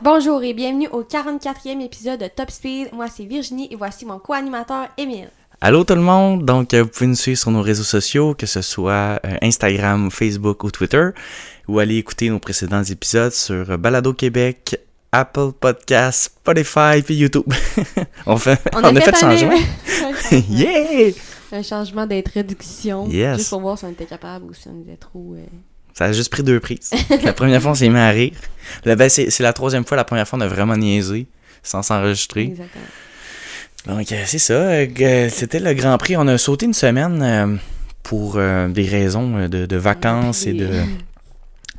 [0.00, 2.92] Bonjour et bienvenue au 44e épisode de Top Speed.
[2.92, 5.30] Moi c'est Virginie et voici mon co-animateur Émile.
[5.60, 8.46] Allô tout le monde, donc euh, vous pouvez nous suivre sur nos réseaux sociaux, que
[8.46, 11.10] ce soit euh, Instagram, Facebook ou Twitter,
[11.66, 14.80] ou aller écouter nos précédents épisodes sur Balado Québec,
[15.12, 17.44] Apple Podcasts, Spotify puis YouTube.
[18.26, 19.58] on fait, On a, fait, un- changement.
[20.50, 21.10] yeah!
[21.52, 23.08] un changement d'introduction.
[23.08, 23.38] Yes.
[23.38, 25.34] Juste pour voir si on était capable ou si on était trop.
[25.34, 25.44] euh,
[25.94, 26.90] Ça a juste pris deux prises.
[27.24, 28.32] la première fois, on s'est mis à rire.
[28.84, 29.96] Ben, c'est la troisième fois.
[29.96, 31.26] La première fois, on a vraiment niaisé
[31.62, 32.42] sans s'enregistrer.
[32.42, 32.84] Exactement.
[33.96, 34.52] Donc, euh, c'est ça.
[34.54, 36.16] euh, C'était le Grand Prix.
[36.18, 37.58] On a sauté une semaine
[38.02, 40.68] pour des raisons de, de vacances et de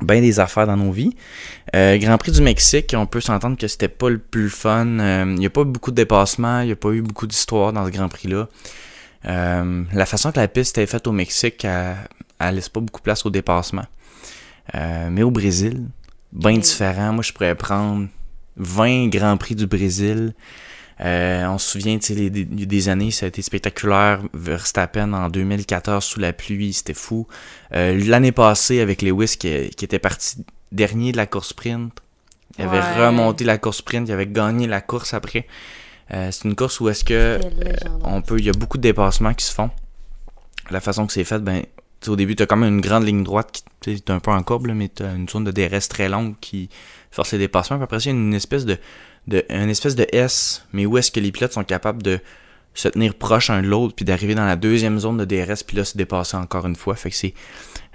[0.02, 1.14] bien des affaires dans nos vies.
[1.74, 4.86] Euh, Grand Prix du Mexique, on peut s'entendre que c'était pas le plus fun.
[4.86, 6.60] Euh, Il n'y a pas eu beaucoup de dépassements.
[6.60, 8.48] Il n'y a pas eu beaucoup d'histoire dans ce Grand Prix-là.
[9.26, 11.96] Euh, la façon que la piste est faite au Mexique, elle,
[12.38, 13.84] elle laisse pas beaucoup de place au dépassement.
[14.74, 15.86] Euh, mais au Brésil,
[16.32, 17.12] bien différent.
[17.12, 18.08] Moi, je pourrais prendre
[18.56, 20.34] 20 Grands Prix du Brésil.
[21.02, 24.20] Euh, on se souvient, tu sais, des, années, ça a été spectaculaire.
[24.34, 27.26] Verstappen en 2014 sous la pluie, c'était fou.
[27.74, 31.92] Euh, L'année passée, avec Lewis qui, qui était parti dernier de la course sprint,
[32.58, 33.06] il avait Ouais.
[33.06, 35.46] remonté la course sprint, il avait gagné la course après.
[36.12, 37.98] Euh, c'est une course où est-ce que légendaire.
[38.04, 39.70] on peut, il y a beaucoup de dépassements qui se font.
[40.70, 41.66] La façon que c'est fait, ben, tu
[42.06, 44.30] sais, au début, tu as quand même une grande ligne droite qui t'es un peu
[44.30, 46.68] en courbe, là, mais tu as une zone de DRS très longue qui
[47.10, 47.76] force les dépassements.
[47.76, 48.78] Puis après il y a une espèce de,
[49.30, 52.20] de, une espèce de S, mais où est-ce que les pilotes sont capables de
[52.74, 55.76] se tenir proche un de l'autre, puis d'arriver dans la deuxième zone de DRS, puis
[55.76, 56.94] là, se dépasser encore une fois.
[56.94, 57.34] Fait que c'est,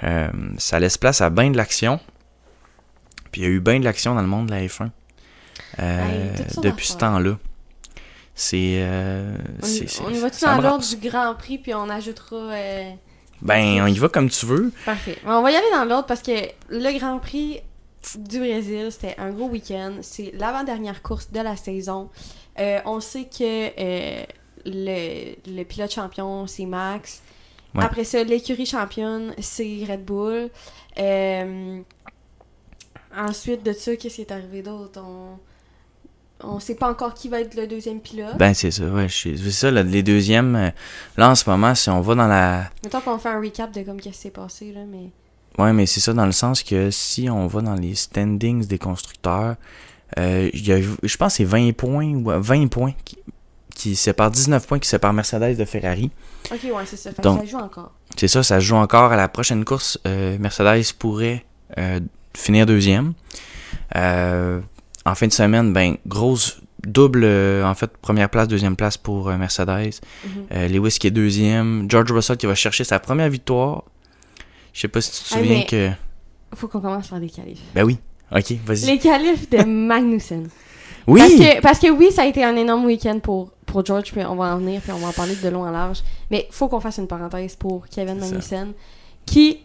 [0.04, 0.28] euh,
[0.58, 2.00] ça laisse place à bien de l'action.
[3.32, 4.90] Puis il y a eu bien de l'action dans le monde de la F1
[5.80, 7.38] euh, Hey, depuis ce temps-là.
[8.34, 8.76] C'est.
[8.80, 12.50] euh, On, c'est- on y va-tu ça dans l'ordre du Grand Prix puis on ajoutera.
[13.42, 14.72] Ben, on y va comme tu veux.
[14.86, 15.18] Parfait.
[15.26, 16.32] On va y aller dans l'ordre parce que
[16.70, 17.62] le Grand Prix
[18.16, 19.98] du Brésil, c'était un gros week-end.
[20.02, 22.10] C'est l'avant-dernière course de la saison.
[22.60, 24.24] Euh, on sait que euh,
[24.66, 27.22] le, le pilote champion, c'est Max.
[27.74, 27.84] Ouais.
[27.84, 30.50] Après ça, l'écurie championne, c'est Red Bull.
[30.98, 31.82] Euh,
[33.16, 35.02] ensuite de ça, qu'est-ce qui est arrivé d'autre?
[35.04, 35.38] On...
[36.44, 38.38] On sait pas encore qui va être le deuxième pilote.
[38.38, 39.08] Ben, c'est ça, ouais.
[39.10, 40.74] C'est ça, là, les deuxièmes.
[41.16, 42.70] Là, en ce moment, si on va dans la.
[42.84, 45.12] Mettons qu'on fait un recap de comme qu'est-ce qui s'est passé, là, mais...
[45.58, 48.78] Ouais, mais c'est ça dans le sens que si on va dans les standings des
[48.78, 49.56] constructeurs,
[50.18, 53.18] euh, il y a, je pense que c'est 20 points ou euh, 20 points qui,
[53.74, 56.12] qui séparent 19 points qui séparent Mercedes de Ferrari.
[56.52, 57.12] Ok, ouais, c'est ça.
[57.24, 57.92] Donc- ça joue encore.
[58.18, 59.98] C'est ça, ça joue encore à la prochaine course.
[60.06, 61.46] euh, Mercedes pourrait
[61.78, 62.00] euh,
[62.36, 63.14] finir deuxième.
[63.96, 64.60] Euh,
[65.06, 69.30] en fin de semaine, ben, grosse double, euh, en fait, première place, deuxième place pour
[69.30, 69.70] euh, Mercedes.
[70.24, 70.30] Mhm.
[70.54, 71.90] Euh, Lewis qui est deuxième.
[71.90, 73.84] George Russell qui va chercher sa première victoire.
[74.76, 75.90] Je sais pas si tu te Ah, souviens mais- que.
[76.54, 77.62] Faut qu'on commence par les qualifs.
[77.74, 77.98] Ben oui.
[78.32, 78.86] Ok, vas-y.
[78.86, 80.50] Les qualifs de Magnussen.
[81.08, 81.20] Oui!
[81.22, 84.22] Parce que, parce que oui, ça a été un énorme week-end pour, pour George, puis
[84.26, 86.00] on va en venir, puis on va en parler de long en large.
[86.32, 88.26] Mais faut qu'on fasse une parenthèse pour Kevin Ça.
[88.26, 88.74] Magnussen,
[89.26, 89.60] qui,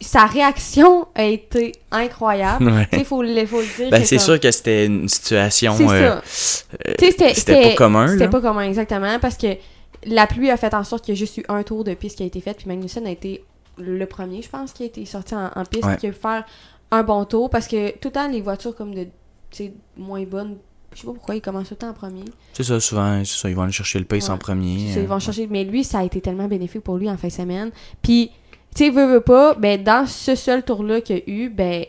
[0.00, 2.66] sa réaction a été incroyable.
[2.70, 2.86] Ouais.
[2.92, 3.90] Tu sais, faut, faut le dire.
[3.90, 5.74] Ben c'est comme- sûr que c'était une situation.
[5.76, 6.66] C'est euh, ça.
[6.86, 6.94] euh,
[7.32, 9.56] c'était- pas commun, C'était pas commun, exactement, parce que
[10.04, 12.18] la pluie a fait en sorte qu'il y a juste eu un tour de piste
[12.18, 13.42] qui a été fait, puis Magnussen a été
[13.78, 15.96] le premier, je pense, qui a été sorti en, en piste, Ouais.
[15.96, 16.44] qui a pu faire
[16.90, 19.06] un bon tour, parce que tout le temps, les voitures comme de,
[19.96, 20.56] moins bonnes,
[20.94, 22.24] je sais pas pourquoi ils commencent tout le temps en premier.
[22.52, 24.30] C'est ça, souvent, c'est ça, ils vont aller chercher le pace Ouais.
[24.34, 24.96] en premier.
[24.96, 27.28] Euh, Ils vont chercher, mais lui, ça a été tellement bénéfique pour lui en fin
[27.28, 27.70] de semaine.
[28.02, 28.30] Puis,
[28.74, 31.84] tu sais, veut, veut pas, ben, dans ce seul tour-là qu'il y a eu, ben,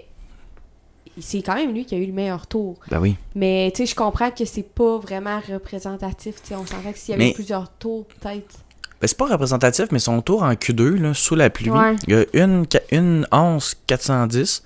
[1.20, 2.76] c'est quand même lui qui a eu le meilleur tour.
[2.90, 3.16] Ben oui.
[3.34, 6.42] Mais tu sais, je comprends que c'est pas vraiment représentatif.
[6.42, 8.56] Tu sais, on s'entend que s'il y avait Mais- plusieurs tours, peut-être.
[9.02, 11.96] Ben, c'est pas représentatif, mais son tour en Q2, là, sous la pluie, Ouais.
[12.08, 14.64] il y a une, une 11 410.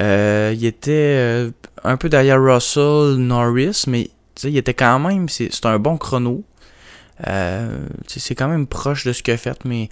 [0.00, 1.50] Euh, il était euh,
[1.84, 4.10] un peu derrière Russell, Norris, mais
[4.44, 6.42] il était quand même, c'est un bon chrono.
[7.26, 9.88] Euh, c'est quand même proche de ce qu'il a fait, mais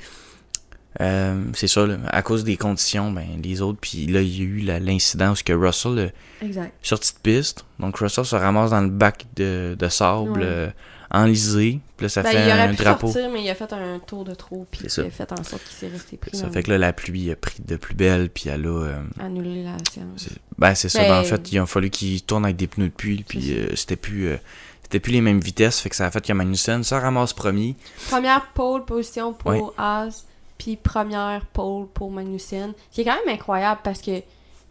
[1.00, 4.40] euh, c'est ça, là, à cause des conditions, ben, les autres, puis là, il y
[4.40, 6.72] a eu l'incident que Russell a Exact.
[6.82, 7.64] sorti de piste.
[7.81, 10.72] Donc Russell se ramasse dans le bac de, de sable Ouais.
[11.10, 11.81] enlisé.
[11.96, 13.06] Puis là, ça Ben, fait il aurait un pu drapeau.
[13.06, 15.02] sortir, mais il a fait un tour de trop, puis ça.
[15.02, 16.37] a fait en sorte qu'il s'est resté pris.
[16.37, 18.69] Ça fait que là, la pluie a pris de plus belle, puis elle a.
[18.69, 20.08] euh, Annuler la séance.
[20.17, 20.99] c'est- ben, c'est ça.
[21.00, 23.52] Ben- Ben, en fait, il a fallu qu'il tourne avec des pneus de pluie, puis
[23.56, 24.26] euh, c'était plus.
[24.29, 24.37] euh,
[24.82, 27.75] c'était plus les mêmes vitesses, fait que ça a fait que Magnussen se ramasse premier.
[28.11, 29.61] Première pole position pour Ouais.
[29.79, 30.25] Haas,
[30.58, 32.73] puis première pole pour Magnussen.
[32.91, 34.20] Ce qui est quand même incroyable parce que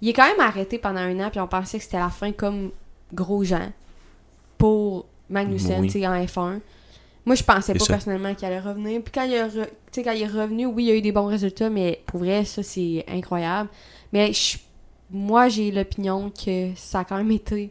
[0.01, 2.31] il est quand même arrêté pendant un an, puis on pensait que c'était la fin
[2.33, 2.71] comme
[3.13, 3.71] Grosjean
[4.57, 5.87] pour Magnussen, Oui.
[5.87, 6.59] tu sais, en F1.
[7.25, 7.93] Moi, je pensais pas ça.
[7.93, 9.01] personnellement qu'il allait revenir.
[9.01, 11.25] Puis quand il, a re- quand il est revenu, oui, il a eu des bons
[11.27, 13.69] résultats, mais pour vrai, ça, c'est incroyable.
[14.11, 14.57] Mais je-
[15.09, 17.69] moi, j'ai l'opinion que ça a quand même été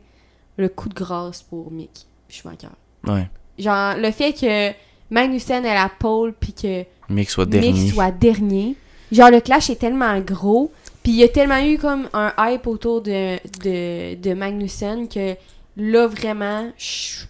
[0.56, 2.68] le coup de grâce pour Mick Schumacher.
[3.06, 3.28] Ouais.
[3.58, 4.72] Genre, le fait que
[5.10, 7.72] Magnussen ait la pole, puis que Mick soit dernier.
[7.72, 8.76] Mick soit dernier.
[9.10, 10.72] Genre, le clash est tellement gros.
[11.02, 15.34] Puis il y a tellement eu comme un hype autour de, de, de Magnussen que
[15.76, 17.24] là, vraiment, je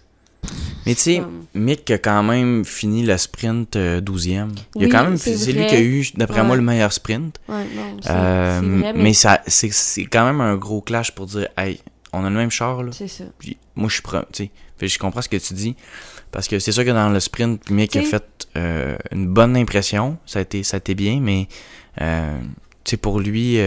[0.85, 1.21] Mais tu sais,
[1.53, 4.49] Mick a quand même fini le sprint euh, 12e.
[4.75, 6.47] Il a quand même, c'est lui qui a eu, d'après Ouais.
[6.47, 7.39] moi, le meilleur sprint.
[7.47, 11.25] Ouais, non, Euh, vrai, mais mais, ça, c'est, c'est quand même un gros clash pour
[11.27, 11.79] dire, hey,
[12.11, 12.91] on a le même char là.
[12.91, 13.23] c'est ça.
[13.39, 14.87] Puis moi, je suis pre- tu sais.
[14.87, 15.75] Je comprends ce que tu dis.
[16.31, 20.17] Parce que c'est sûr que dans le sprint, Mick a fait euh, une bonne impression.
[20.25, 21.47] Ça a été, ça a été bien, mais
[22.01, 22.37] euh,
[22.83, 23.57] tu sais, pour lui.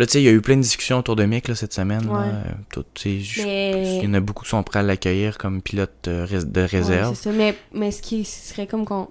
[0.00, 1.72] Là, tu sais, il y a eu plein de discussions autour de Mick là, cette
[1.72, 2.08] semaine.
[2.08, 2.18] Ouais.
[2.24, 2.42] Euh,
[2.72, 6.26] tout, Mais- Il y en a beaucoup qui sont prêts à l'accueillir comme pilote euh,
[6.26, 7.14] de Ouais, réserve.
[7.14, 7.32] c'est ça.
[7.32, 9.08] Mais, mais ce qui serait comme qu'on.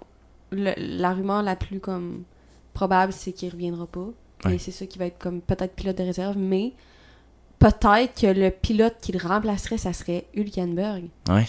[0.52, 2.24] le- la rumeur la plus comme
[2.74, 4.08] probable, c'est qu'il reviendra pas.
[4.46, 4.56] Ouais.
[4.56, 6.74] Et c'est ça qui va être comme peut-être pilote de réserve, mais
[7.60, 11.06] peut-être que le pilote qui le remplacerait, ça serait Hülkenberg.
[11.30, 11.48] ouais.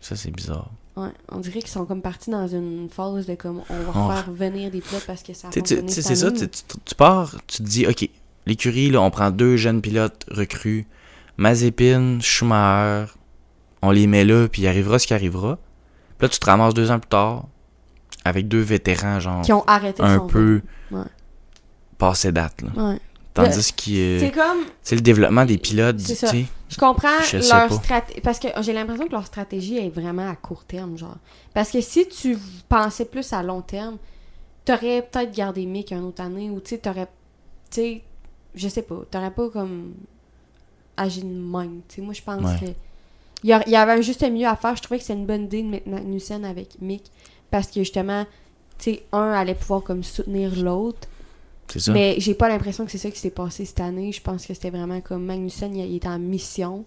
[0.00, 0.70] Ça, c'est bizarre.
[0.96, 4.32] Ouais, on dirait qu'ils sont comme partis dans une phase de comme on va faire
[4.32, 8.08] venir des pilotes parce que ça a c'est ça, tu pars, tu te dis, OK,
[8.48, 10.86] l'écurie, là, on prend deux jeunes pilotes recrues,
[11.36, 13.12] Mazepin, Schumacher,
[13.82, 15.56] on les met là, puis il arrivera ce qui arrivera.
[16.18, 17.46] Puis là, tu te ramasses deux ans plus tard,
[18.24, 21.02] avec deux vétérans, genre, Qui ont arrêté un son peu Ouais.
[21.96, 22.90] passé date, là.
[22.90, 23.00] Ouais.
[23.34, 26.46] Tandis que C'est euh, comme c'est le développement des pilotes, tu C'est sais.
[26.68, 28.20] Je comprends Je leur stratégie.
[28.20, 31.18] Parce que j'ai l'impression que leur stratégie est vraiment à court terme, genre.
[31.54, 32.36] Parce que si tu
[32.68, 33.98] pensais plus à long terme,
[34.64, 37.06] t'aurais peut-être gardé Mick une autre année ou tu sais, t'aurais.
[37.70, 38.02] Tu sais,
[38.58, 39.00] je sais pas.
[39.10, 39.94] T'aurais pas comme
[40.96, 41.80] agi de même.
[41.98, 42.66] Moi, je pense Ouais.
[42.68, 42.72] que.
[43.44, 44.74] Il y, y avait un juste milieu à faire.
[44.76, 47.04] Je trouvais que c'était une bonne idée de mettre Magnussen avec Mick.
[47.50, 48.24] Parce que justement,
[48.78, 51.06] tu sais, un allait pouvoir comme soutenir l'autre.
[51.68, 51.92] C'est ça.
[51.92, 54.10] Mais j'ai pas l'impression que c'est ça qui s'est passé cette année.
[54.10, 56.84] Je pense que c'était vraiment comme Magnussen, il, il était en mission.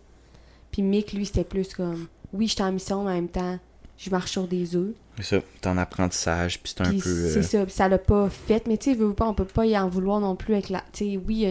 [0.71, 3.59] Puis Mick, lui, c'était plus comme oui, j'étais en mission, mais en même temps,
[4.03, 4.93] je marche sur des œufs.
[5.17, 5.41] C'est ça.
[5.61, 7.09] T'es en apprentissage, puis c'est un peu.
[7.09, 8.65] euh, c'est ça, puis ça l'a pas fait.
[8.67, 10.79] Mais tu sais, veux pas, on peut pas y en vouloir non plus avec la.
[10.91, 11.45] Tu sais, oui,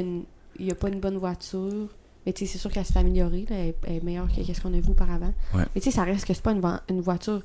[0.59, 1.89] il y y, a pas une bonne voiture.
[2.27, 3.47] Mais tu sais, c'est sûr qu'elle s'est améliorée.
[3.49, 3.57] là.
[3.57, 5.33] Elle, elle est meilleure que ce qu'on a vu auparavant.
[5.55, 5.63] Ouais.
[5.75, 7.43] Mais tu sais, ça reste que c'est pas une, vo- une voiture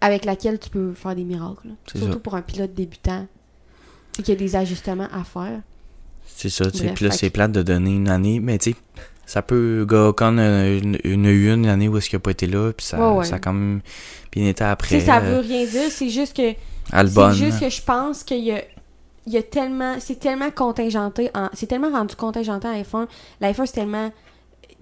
[0.00, 1.68] avec laquelle tu peux faire des miracles.
[1.86, 2.18] Surtout ça.
[2.18, 3.26] pour un pilote débutant.
[4.12, 5.60] Tu sais, qu'il y a des ajustements à faire.
[6.26, 6.92] C'est ça, tu sais.
[6.94, 8.76] Puis là, c'est plate de donner une année, mais tu sais,
[9.30, 9.84] ça peut.
[9.86, 12.84] Gokon a une, une, eu une année où est-ce qu'il a pas été là, puis
[12.84, 13.24] ça, Ouais, ouais.
[13.24, 13.80] ça a quand même
[14.32, 14.98] bien été Tu après.
[14.98, 15.88] sais, ça euh, veut rien dire.
[15.88, 16.52] C'est juste que.
[16.92, 18.60] C'est juste que je pense qu'il y a,
[19.28, 19.94] il y a tellement.
[20.00, 21.30] C'est tellement contingenté.
[21.32, 23.06] En, c'est tellement rendu contingenté en F1.
[23.40, 24.10] La F1, c'est tellement.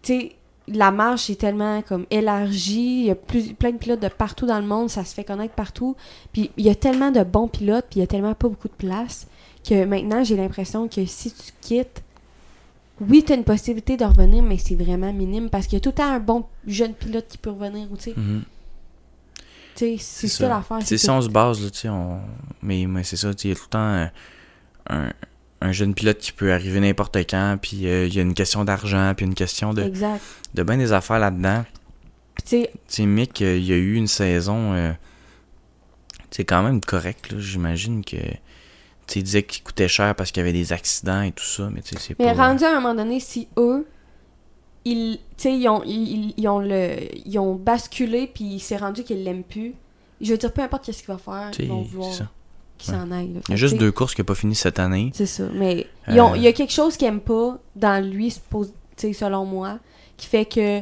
[0.00, 0.32] Tu sais,
[0.66, 3.00] la marche est tellement comme élargie.
[3.00, 4.88] Il y a plus, plein de pilotes de partout dans le monde.
[4.88, 5.94] Ça se fait connaître partout.
[6.32, 7.84] Puis il y a tellement de bons pilotes.
[7.90, 9.26] Puis il y a tellement pas beaucoup de place.
[9.68, 12.02] Que maintenant, j'ai l'impression que si tu quittes.
[13.00, 15.80] Oui, tu as une possibilité de revenir, mais c'est vraiment minime parce qu'il y a
[15.80, 17.90] tout le temps un bon jeune pilote qui peut revenir.
[17.92, 18.42] ou Tu sais, Mhm.
[19.76, 20.78] Tu sais, c'est ça, l'affaire.
[20.82, 22.20] C'est si que- on se base, là, tu sais, on...
[22.62, 24.08] mais, mais c'est ça, tu sais, il y a tout le temps
[24.90, 25.12] un,
[25.60, 28.64] un jeune pilote qui peut arriver n'importe quand, puis euh, il y a une question
[28.64, 30.20] d'argent, puis une question de, Exact.
[30.54, 31.64] de bien des affaires là-dedans.
[32.44, 34.92] Tu sais, Mick, euh, il y a eu une saison, euh,
[36.30, 38.16] c'est quand même correct, là, j'imagine que,
[39.08, 41.44] tu sais, il disait qu'il coûtait cher parce qu'il y avait des accidents et tout
[41.44, 42.46] ça, mais tu sais, c'est Mais pas...
[42.48, 43.86] rendu à un moment donné, si eux,
[44.84, 46.96] ils, tu sais, ils ont, ils, ils ont le,
[47.26, 49.74] ils ont basculé puis il s'est rendu qu'ils l'aiment plus.
[50.20, 52.28] Je veux dire, peu importe qu'est-ce qu'il va faire, ils vont vouloir ça.
[52.76, 53.32] qu'il s'en aille.
[53.34, 53.40] là.
[53.48, 55.10] Il y a juste deux courses qui n'ont pas fini cette année.
[55.14, 55.44] C'est ça.
[55.54, 56.36] Mais ont- Euh.
[56.36, 59.78] il y a quelque chose qu'ils aiment pas dans lui, suppose- tu sais, selon moi,
[60.16, 60.80] qui fait que,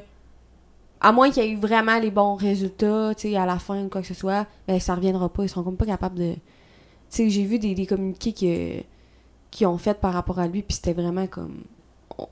[1.00, 3.84] à moins qu'il y ait eu vraiment les bons résultats, tu sais, à la fin
[3.84, 5.42] ou quoi que ce soit, ben ça reviendra pas.
[5.44, 6.34] Ils seront comme pas capables de.
[7.10, 8.82] Tu sais, j'ai vu des, des communiqués que,
[9.50, 11.62] qui ont fait par rapport à lui, puis c'était vraiment comme.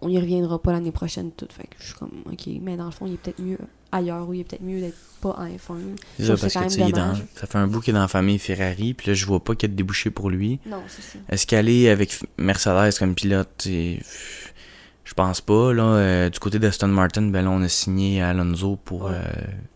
[0.01, 1.47] On, y reviendra pas l'année prochaine, tout.
[1.51, 3.59] Fait que je suis comme, ok, mais dans le fond, il est peut-être mieux
[3.93, 5.77] ailleurs, ou il est peut-être mieux d'être pas en F1.
[6.19, 8.09] C'est ça, parce que, tu est dans- ça fait un bout qu'il est dans la
[8.09, 10.59] famille Ferrari, puis là, je vois pas qu'il y a de débouché pour lui.
[10.65, 11.19] Non, c'est ça.
[11.29, 15.73] Est-ce qu'aller avec Mercedes comme pilote, je pense pas.
[15.75, 19.11] Là, Euh, du côté d'Aston Martin, ben là, on a signé Alonso pour Ouais.
[19.13, 19.23] euh,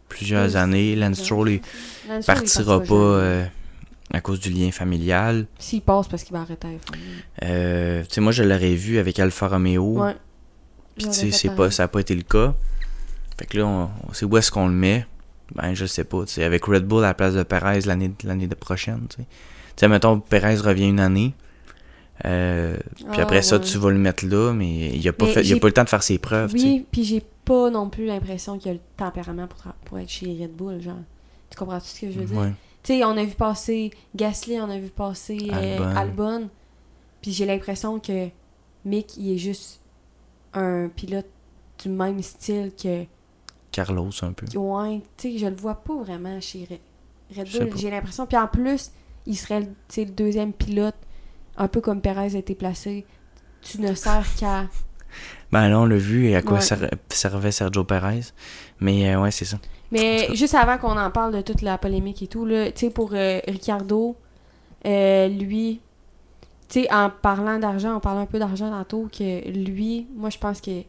[0.08, 0.96] plusieurs Oui, années.
[0.96, 1.60] Lance Stroll il
[2.26, 2.94] partira pas
[4.12, 5.46] à cause du lien familial.
[5.58, 6.96] S'il passe parce qu'il va arrêter à F1.
[7.44, 10.02] Euh, tu sais, moi, je l'aurais vu avec Alfa Romeo.
[10.02, 10.16] Ouais.
[10.96, 12.54] Puis, tu sais, c'est pas, ça n'a pas été le cas.
[13.38, 15.06] Fait que là, on, on sait où est-ce qu'on le met.
[15.54, 16.24] Ben, je sais pas.
[16.24, 19.06] tu sais, avec Red Bull à la place de Perez l'année l'année de prochaine.
[19.08, 19.26] Tu sais, Tu
[19.76, 21.34] sais, mettons, Perez revient une année.
[22.24, 23.64] Euh, puis Ah, après ça, ouais.
[23.64, 25.72] tu vas le mettre là, mais il a pas, Mais fait, il a pas le
[25.72, 26.50] temps de faire ses preuves.
[26.52, 30.26] Oui, puis j'ai pas non plus l'impression qu'il a le tempérament pour, pour être chez
[30.40, 30.96] Red Bull, genre.
[31.50, 32.36] Tu comprends tout ce que je veux dire?
[32.36, 32.52] Ouais.
[32.88, 36.48] Tu sais, on a vu passer Gasly, on a vu passer euh, Albon.
[37.20, 38.30] Puis j'ai l'impression que
[38.86, 39.82] Mick, il est juste
[40.54, 41.28] un pilote
[41.82, 43.04] du même style que.
[43.72, 44.46] Carlos, un peu.
[44.56, 47.76] Ouais, tu sais, je le vois pas vraiment chez Re- Red Bull.
[47.76, 48.26] J'ai l'impression.
[48.26, 48.90] Puis en plus,
[49.26, 50.96] il serait le, deuxième pilote,
[51.58, 53.04] un peu comme Perez a été placé.
[53.60, 54.66] Tu ne sers qu'à.
[55.52, 56.90] Ben là, on l'a vu et à quoi Ouais.
[57.10, 58.32] servait Sergio Perez.
[58.80, 59.58] Mais euh, ouais, c'est ça.
[59.90, 62.90] Mais juste avant qu'on en parle de toute la polémique et tout, là, tu sais,
[62.90, 64.16] pour euh, Ricardo,
[64.86, 65.80] euh, lui,
[66.68, 70.38] tu sais, en parlant d'argent, on parlait un peu d'argent tantôt, que lui, moi, je
[70.38, 70.82] pense que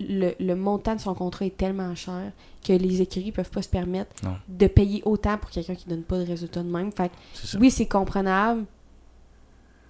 [0.00, 2.32] le, le montant de son contrat est tellement cher
[2.66, 4.36] que les écuries peuvent pas se permettre Non.
[4.48, 6.90] de payer autant pour quelqu'un qui donne pas de résultats de même.
[6.90, 8.64] Fait que, oui, c'est comprenable.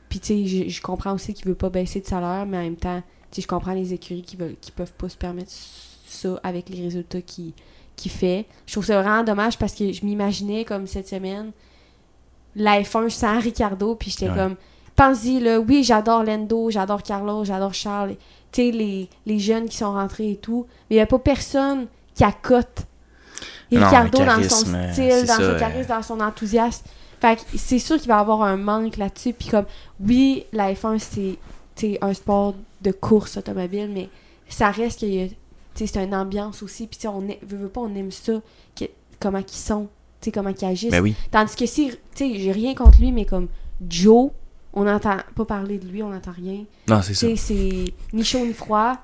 [0.08, 2.76] Puis, tu sais, je, comprends aussi qu'il veut pas baisser de salaire, mais en même
[2.76, 6.38] temps, tu sais, je comprends les écuries qui veulent qui peuvent pas se permettre ça
[6.42, 7.52] avec les résultats qu'il
[7.96, 8.46] qu'il fait.
[8.66, 11.52] Je trouve ça vraiment dommage parce que je m'imaginais comme cette semaine
[12.56, 14.36] la F1 sans Ricardo, puis j'étais Ouais.
[14.36, 14.56] comme
[14.94, 18.16] pense-y là, oui, j'adore Lando, j'adore Carlos, j'adore Charles,
[18.52, 21.18] tu sais les, les jeunes qui sont rentrés et tout, mais il y a pas
[21.18, 22.86] personne qui accote
[23.72, 24.56] Non, Ricardo dans son
[24.92, 25.58] style, dans ça, son euh.
[25.58, 26.84] charisme, dans son enthousiasme.
[27.20, 29.32] Fait que c'est sûr qu'il va y avoir un manque là-dessus.
[29.32, 29.64] Puis comme,
[29.98, 30.98] oui, la F1,
[31.74, 34.08] c'est un sport de course automobile, mais
[34.48, 35.36] ça reste que tu sais,
[35.74, 36.86] c'est une ambiance aussi.
[36.86, 38.40] Puis on est- veut, veut pas, on aime ça,
[38.76, 38.84] que-
[39.20, 39.88] comment ils sont,
[40.20, 40.90] tu sais, comment ils agissent.
[40.90, 41.14] Ben oui.
[41.30, 43.48] Tandis que si, tu sais, j'ai rien contre lui, mais comme
[43.88, 44.30] Joe,
[44.72, 46.64] on n'entend pas parler de lui, on n'entend rien.
[46.88, 47.26] Non, c'est ça.
[47.36, 48.96] C'est ni chaud ni froid.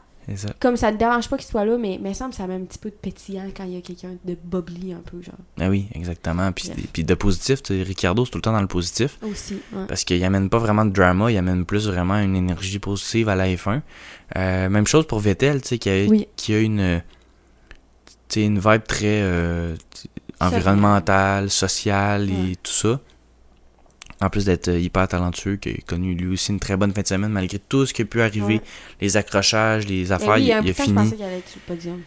[0.61, 2.55] Comme ça ne dérange pas qu'il soit là, mais il me semble que ça met
[2.55, 5.35] un petit peu de pétillant quand il y a quelqu'un de bubbly un peu, genre.
[5.61, 6.51] Ah oui, exactement.
[6.53, 9.19] Puis, puis de positif, Ricardo, c'est tout le temps dans le positif.
[9.23, 9.87] Aussi, ouais.
[9.89, 13.35] Parce qu'il amène pas vraiment de drama, il amène plus vraiment une énergie positive à
[13.37, 13.81] la F1.
[14.37, 16.29] Euh, même chose pour Vettel, tu sais, qui a, Oui.
[16.37, 17.03] qui a une,
[18.37, 19.75] vibe très euh,
[20.41, 22.57] environnementale, sociale et Ouais.
[22.63, 23.01] tout ça.
[24.23, 27.01] En plus d'être euh, hyper talentueux, qui a connu lui aussi une très bonne fin
[27.03, 28.61] de semaine malgré tout ce qui a pu arriver, Ouais.
[29.01, 30.95] les accrochages, les Mais affaires, oui, il, a il temps, je fini.
[30.95, 32.01] pensais qu'il allait être sur le podium.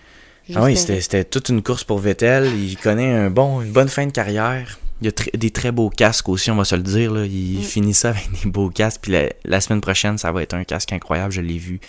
[0.55, 2.45] Ah oui, c'était toute une course pour Vettel.
[2.55, 4.77] Il connaît un bon, une bonne fin de carrière.
[5.01, 7.11] Il a tr- des très beaux casques aussi, on va se le dire.
[7.13, 7.25] Là.
[7.25, 7.63] Il Mm.
[7.63, 8.99] finit ça avec des beaux casques.
[9.03, 11.31] Puis la, la semaine prochaine, ça va être un casque incroyable.
[11.31, 11.79] Je l'ai vu.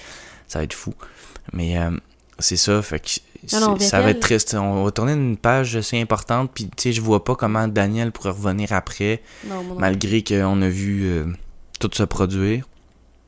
[0.48, 0.94] Ça va être fou.
[1.52, 1.90] Mais euh,
[2.38, 2.80] c'est ça.
[2.80, 3.10] Fait que
[3.52, 4.54] Non, ça va être triste.
[4.54, 6.50] On va tourner une page assez importante.
[6.54, 9.80] Puis tu sais, je vois pas comment Daniel pourrait revenir après, Non, moi non.
[9.80, 11.24] malgré qu'on a vu euh,
[11.80, 12.66] tout se produire.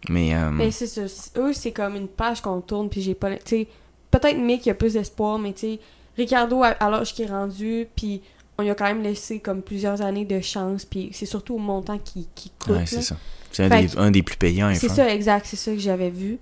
[0.09, 1.03] Mais, euh, Mais c'est ça.
[1.39, 3.31] Eux, c'est comme une page qu'on tourne, puis j'ai pas.
[3.37, 3.69] Tu sais,
[4.11, 5.79] peut-être Mick, il a plus d'espoir, mais tu sais,
[6.17, 8.23] Ricardo, à, l'âge qu'il est rendu, puis
[8.59, 11.59] on lui a quand même laissé comme plusieurs années de chance, puis c'est surtout au
[11.59, 12.75] montant qui, qui coûte.
[12.77, 13.17] ouais, c'est ça.
[13.53, 14.73] C'est un, des- que- un des plus payants.
[14.75, 14.95] C'est F1.
[14.95, 16.39] ça, exact, c'est ça que j'avais vu.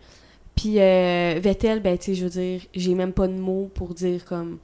[0.56, 3.92] Puis euh, Vettel, ben, tu sais, je veux dire, j'ai même pas de mots pour
[3.94, 4.58] dire comme.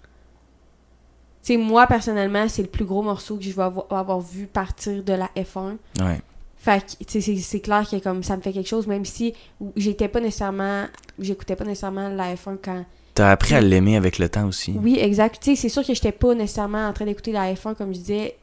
[1.42, 4.46] Tu sais, moi, personnellement, c'est le plus gros morceau que je vais avoir, avoir vu
[4.46, 5.76] partir de la F1.
[6.00, 6.20] Ouais.
[6.58, 9.32] Fait que, tu sais, c'est- clair que comme ça me fait quelque chose, même si
[9.76, 10.84] j'étais pas nécessairement.
[11.18, 12.84] J'écoutais pas nécessairement la F1 quand.
[13.14, 14.74] T'as appris à l'aimer avec le temps aussi.
[14.80, 15.42] Oui, exact.
[15.42, 17.98] Tu sais, c'est sûr que j'étais pas nécessairement en train d'écouter la F1, comme je
[17.98, 18.36] disais,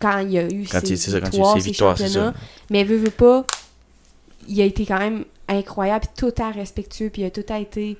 [0.00, 2.32] quand il y a eu Quand ça, y a victoires, championnats.
[2.32, 2.34] ça.
[2.70, 3.44] Mais veut, veut pas,
[4.48, 7.58] il a été quand même incroyable, puis tout à respectueux, puis il a tout à
[7.58, 7.96] été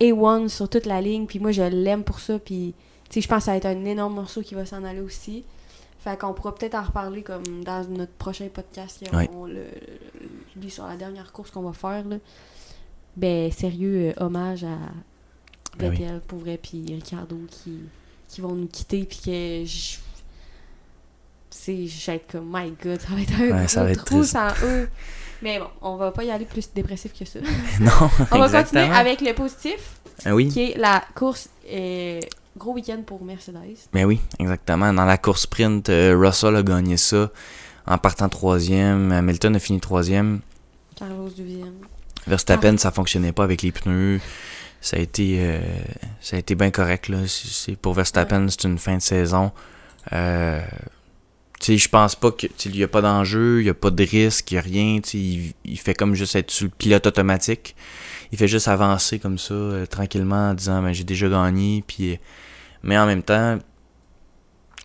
[0.00, 2.74] A1 sur toute la ligne, puis moi je l'aime pour ça, puis
[3.08, 5.00] tu sais, je pense que ça va être un énorme morceau qui va s'en aller
[5.00, 5.44] aussi.
[6.00, 9.30] Fait qu'on pourra peut-être en reparler comme dans notre prochain podcast, qui Ouais.
[9.32, 9.64] on le,
[10.68, 12.04] sur la dernière course qu'on va faire.
[12.06, 12.16] Là.
[13.16, 14.76] Ben, sérieux, euh, hommage à
[15.78, 16.04] Ben oui.
[16.28, 17.78] Pour vrai, puis Ricardo qui,
[18.28, 19.96] qui vont nous quitter, puis que je.
[21.50, 23.92] C'est, je vais être comme, my god, ça va être un Ouais, gros ça va
[23.92, 24.32] être trou triste.
[24.32, 24.88] sans eux.
[25.42, 27.38] Mais bon, on va pas y aller plus dépressif que ça.
[27.80, 27.90] non,
[28.30, 32.20] On va continuer avec le positif, Ah oui, qui est la course euh,
[32.56, 33.56] gros week-end pour Mercedes.
[33.92, 34.92] mais oui, exactement.
[34.92, 37.30] Dans la course sprint, euh, Russell a gagné ça
[37.86, 39.12] en partant troisième.
[39.12, 40.40] Hamilton a fini troisième.
[40.96, 41.74] Carlos deuxième.
[42.26, 42.78] Verstappen, Ah.
[42.78, 44.20] ça fonctionnait pas avec les pneus.
[44.80, 45.60] Ça a été, euh,
[46.20, 47.18] ça a été bien correct là.
[47.82, 49.50] Pour Verstappen, c'est une fin de saison.
[50.12, 50.60] Euh,
[51.66, 54.04] sais, je pense pas que, il y a pas d'enjeu, il y a pas de
[54.04, 55.00] risque, il y a rien.
[55.12, 57.74] Il, il fait comme juste être sur le pilote automatique.
[58.32, 61.84] Il fait juste avancer comme ça, euh, tranquillement, en disant, ben, j'ai déjà gagné.
[61.86, 62.16] Puis, euh,
[62.82, 63.58] mais en même temps,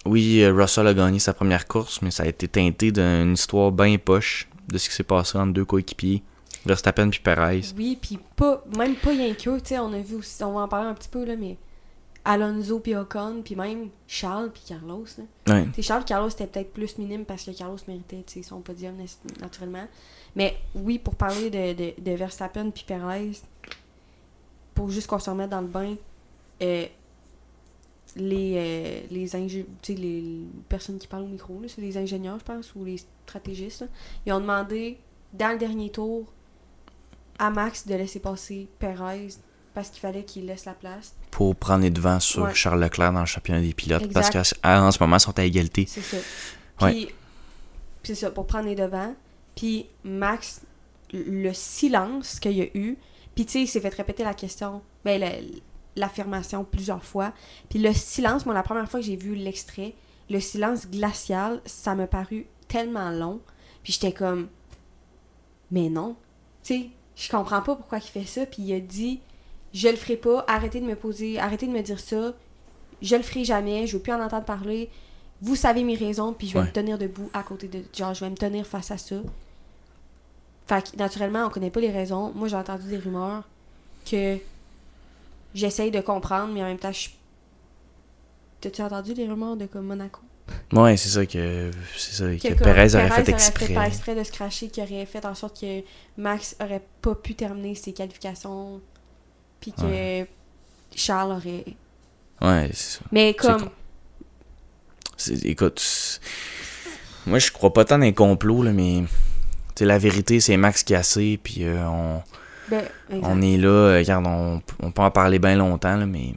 [0.06, 3.72] oui, euh, Russell a gagné sa première course, mais ça a été teinté d'une histoire
[3.72, 6.24] bien poche de ce qui s'est passé entre deux coéquipiers,
[6.66, 7.62] Verstappen puis Perez.
[7.76, 10.62] Oui, puis pas, même pas rien qu'eux, tu sais, on a vu aussi, on va
[10.62, 11.58] en parler un petit peu, là, mais
[12.32, 15.56] Alonso puis Ocon, puis même Charles puis Carlos, là.
[15.56, 15.82] Ouais.
[15.82, 19.88] Charles Carlos c'était peut-être plus minime parce que Carlos méritait son podium na- naturellement.
[20.36, 23.32] Mais oui, pour parler de, de, de Verstappen puis Perez,
[24.76, 25.96] pour juste qu'on se remette dans le bain,
[26.62, 26.86] euh,
[28.16, 29.66] les, euh, les, ingé-
[30.68, 33.88] personnes qui parlent au micro, là, c'est les ingénieurs, je pense, ou les stratégistes, là,
[34.26, 34.98] ils ont demandé,
[35.34, 36.26] dans le dernier tour,
[37.40, 39.30] à Max de laisser passer Perez
[39.74, 41.14] parce qu'il fallait qu'il laisse la place.
[41.32, 42.54] Pour prendre les devants sur Ouais.
[42.54, 44.04] Charles Leclerc dans le championnat des pilotes.
[44.04, 44.34] Exact.
[44.34, 45.86] Parce qu'en ce moment, ils sont à égalité.
[45.88, 46.18] C'est ça.
[46.82, 46.92] Ouais.
[46.92, 47.10] Puis,
[48.04, 49.14] c'est ça, pour prendre les devants.
[49.56, 50.62] Puis, Max,
[51.14, 52.98] le silence qu'il y a eu,
[53.36, 55.22] puis tu sais, il s'est fait répéter la question, ben,
[55.96, 57.34] l'affirmation plusieurs fois.
[57.70, 59.96] Puis le silence, moi, la première fois que j'ai vu l'extrait,
[60.30, 63.42] le silence glacial, ça m'a paru tellement long.
[63.84, 64.48] Puis j'étais comme,
[65.72, 66.16] mais non.
[66.64, 68.46] Tu sais, je comprends pas pourquoi il fait ça.
[68.46, 69.20] Puis il a dit,
[69.74, 72.34] je le ferai pas, arrêtez de me poser, arrêtez de me dire ça.
[73.02, 74.90] Je le ferai jamais, je veux plus en entendre parler.
[75.42, 76.66] Vous savez mes raisons, puis je vais Ouais.
[76.66, 77.82] me tenir debout à côté de.
[77.96, 79.16] Genre, je vais me tenir face à ça.
[80.68, 82.32] Fait que, naturellement, on connaît pas les raisons.
[82.36, 83.48] Moi, j'ai entendu des rumeurs
[84.10, 84.38] que
[85.56, 87.10] j'essaye de comprendre, mais en même temps, je.
[88.62, 90.22] T'as-tu entendu les rumeurs de comme Monaco?
[90.74, 93.74] Ouais, c'est ça que, c'est ça, que, Perez aurait fait exprès.
[93.74, 95.82] par exprès de se cracher, qui aurait fait en sorte que
[96.18, 98.82] Max aurait pas pu terminer ses qualifications,
[99.60, 100.26] puis que
[100.96, 101.66] Charles aurait.
[102.42, 103.00] Ouais, c'est ça.
[103.12, 103.70] Mais comme.
[105.44, 106.22] Écoute,
[107.26, 109.04] moi je crois pas tant dans les complots, là, mais
[109.80, 112.22] la vérité c'est Max Cassé, puis euh, on,
[112.70, 112.84] Ben,
[113.22, 116.34] on est là, euh, regarde, on, on peut en parler bien longtemps, là, mais,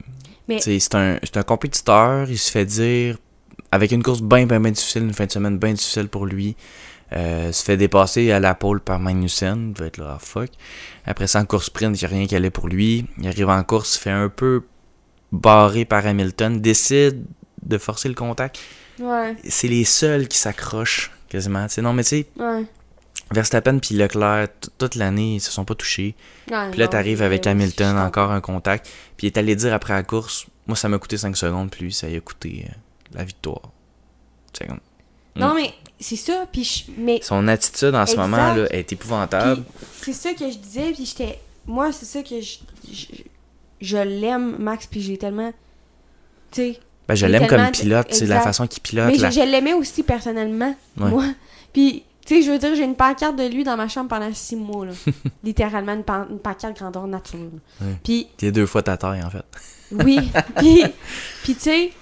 [0.58, 3.18] c'est un, c'est un compétiteur, il se fait dire,
[3.70, 6.56] avec une course bien, bien, bien difficile, une fin de semaine bien difficile pour lui,
[7.12, 10.50] euh, se fait dépasser à la pole par Magnussen, il va être là, ah, fuck.
[11.04, 13.06] Après ça, en course sprint, il n'y a rien qui allait pour lui.
[13.18, 14.62] Il arrive en course, se fait un peu
[15.30, 17.24] barré par Hamilton, décide
[17.62, 18.58] de forcer le contact.
[18.98, 21.66] Ouais, C'est les seuls qui s'accrochent quasiment.
[21.66, 21.82] tu sais.
[21.82, 22.64] non, mais tu sais, ouais.
[23.30, 26.14] Verstappen puis Leclerc, toute l'année, ils se sont pas touchés.
[26.50, 28.86] ouais Puis là, t'arrives avec Hamilton, encore un contact.
[29.16, 31.84] Puis il est allé dire après la course, moi ça m'a coûté 5 secondes, puis
[31.84, 32.72] lui, ça lui a coûté euh,
[33.16, 33.62] la victoire.
[34.52, 34.80] C'est comme-
[35.36, 38.22] Non, mais c'est ça, puis je- mais Son attitude en ce Exact.
[38.28, 39.62] moment là, est épouvantable.
[40.02, 41.38] C'est ça que je disais, puis j'étais.
[41.66, 42.58] Moi, c'est ça que je.
[42.92, 43.06] Je,
[43.80, 45.52] je l'aime, Max, puis j'ai tellement.
[46.50, 46.80] Tu sais.
[47.08, 49.06] Ben, je l'aime comme pilote, c'est la façon qu'il pilote.
[49.08, 51.08] Mais je, la- je l'aimais aussi personnellement, Ouais.
[51.10, 51.24] moi.
[51.72, 54.32] Puis, tu sais, je veux dire, j'ai une pancarte de lui dans ma chambre pendant
[54.34, 54.92] six mois, là.
[55.44, 57.38] Littéralement, une, pan- une pancarte grandeur nature.
[57.80, 57.96] Ouais.
[58.04, 59.44] Puis, T'es deux fois ta taille en fait.
[59.92, 60.18] oui.
[60.58, 60.84] puis,
[61.42, 61.92] puis tu sais,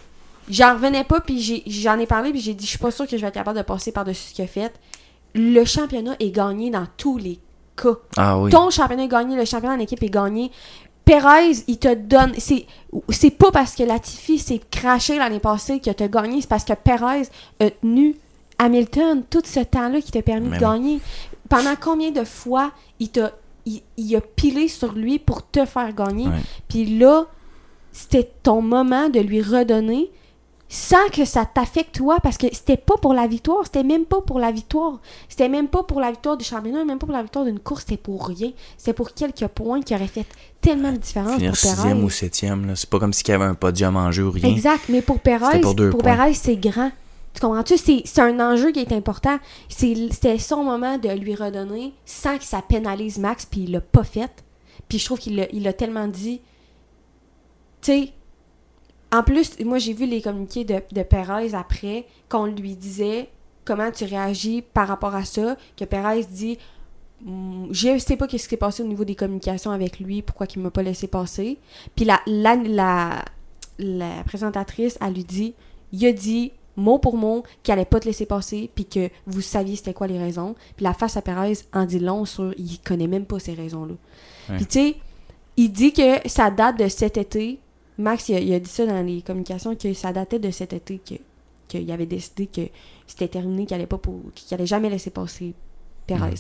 [0.49, 3.07] j'en revenais pas, puis j'ai- j'en ai, parlé, puis j'ai dit, je suis pas sûre
[3.07, 4.73] que je vais être capable de passer par-dessus ce qu'il a fait.
[5.35, 7.39] Le championnat est gagné dans tous les
[7.77, 7.95] cas.
[8.17, 8.51] Ah oui.
[8.51, 10.51] Ton championnat est gagné, le championnat en équipe est gagné.
[11.05, 12.33] Perez, il te donne.
[12.39, 12.67] C'est,
[13.31, 17.23] pas parce que Latifi s'est craché l'année passée que t'as gagné, c'est parce que Perez
[17.59, 18.17] a tenu
[18.59, 21.01] Hamilton tout ce temps-là qui t'a permis de gagner.
[21.49, 23.33] Pendant combien de fois il t'a.
[23.67, 26.27] Il, il a pilé sur lui pour te faire gagner?
[26.69, 27.27] Puis là,
[27.93, 30.11] c'était ton moment de lui redonner
[30.73, 34.21] sans que ça t'affecte toi parce que c'était pas pour la victoire, c'était même pas
[34.21, 35.01] pour la victoire.
[35.29, 37.81] C'était même pas pour la victoire du championnat, même pas pour la victoire d'une course,
[37.81, 38.53] c'était pour rien.
[38.79, 40.27] C'était pour quelques points qui auraient fait
[40.61, 42.77] tellement de différence Finir pour sixième ou septième, là.
[42.77, 44.49] C'est pas comme s'il y avait un podium en jeu ou rien.
[44.49, 46.03] Exact, mais pour Perez, pour deux pour.
[46.03, 46.93] Perez, c'est grand.
[47.35, 47.77] Tu comprends-tu?
[47.77, 49.39] C'est c'est un enjeu qui est important.
[49.69, 53.81] C'est- C'était son moment de lui redonner sans que ça pénalise Max, puis il l'a
[53.81, 54.31] pas fait.
[54.89, 56.41] Puis je trouve qu'il l'a il l'a tellement dit.
[57.83, 58.13] Tu sais,
[59.13, 63.29] en plus, moi j'ai vu les communiqués de, de Perez après, qu'on lui disait
[63.65, 66.59] comment tu réagis par rapport à ça, que Perez dit
[67.23, 70.47] Hmm, je sais pas qu'est-ce qui s'est passé au niveau des communications avec lui, pourquoi
[70.55, 71.59] il m'a pas laissé passer.
[71.95, 73.25] Puis la, la, la,
[73.79, 75.55] la présentatrice, elle lui dit,
[75.93, 79.43] il a dit mot pour mot qu'il allait pas te laisser passer, puis que vous
[79.43, 80.55] saviez c'était quoi les raisons.
[80.77, 83.95] Puis la face à Perez en dit long sur, il connaît même pas ces raisons-là.
[84.49, 84.57] Ouais.
[84.57, 84.97] Puis tu sais,
[85.59, 87.59] il dit que ça date de cet été.
[88.01, 90.73] Max, il a, il a dit ça dans les communications, que ça datait de cet
[90.73, 91.15] été, que
[91.71, 92.63] qu'il avait décidé que
[93.07, 95.55] c'était terminé, qu'il allait pas pour, qu'il allait jamais laisser passer
[96.07, 96.35] Perez.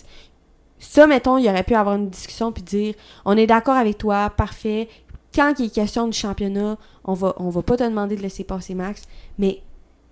[0.78, 2.94] Ça, mettons, il aurait pu avoir une discussion puis dire
[3.24, 4.88] on est d'accord avec toi, parfait.
[5.32, 8.42] Quand il est question du championnat, on va, on va pas te demander de laisser
[8.42, 9.02] passer Max.
[9.38, 9.62] Mais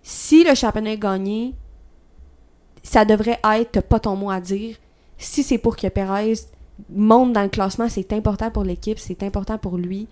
[0.03, 1.55] si le championnat est gagné,
[2.85, 4.77] ça devrait être pas ton mot à dire.
[5.17, 6.35] Si c'est pour que Perez
[6.91, 10.07] monte dans le classement, c'est important pour l'équipe, c'est important pour lui,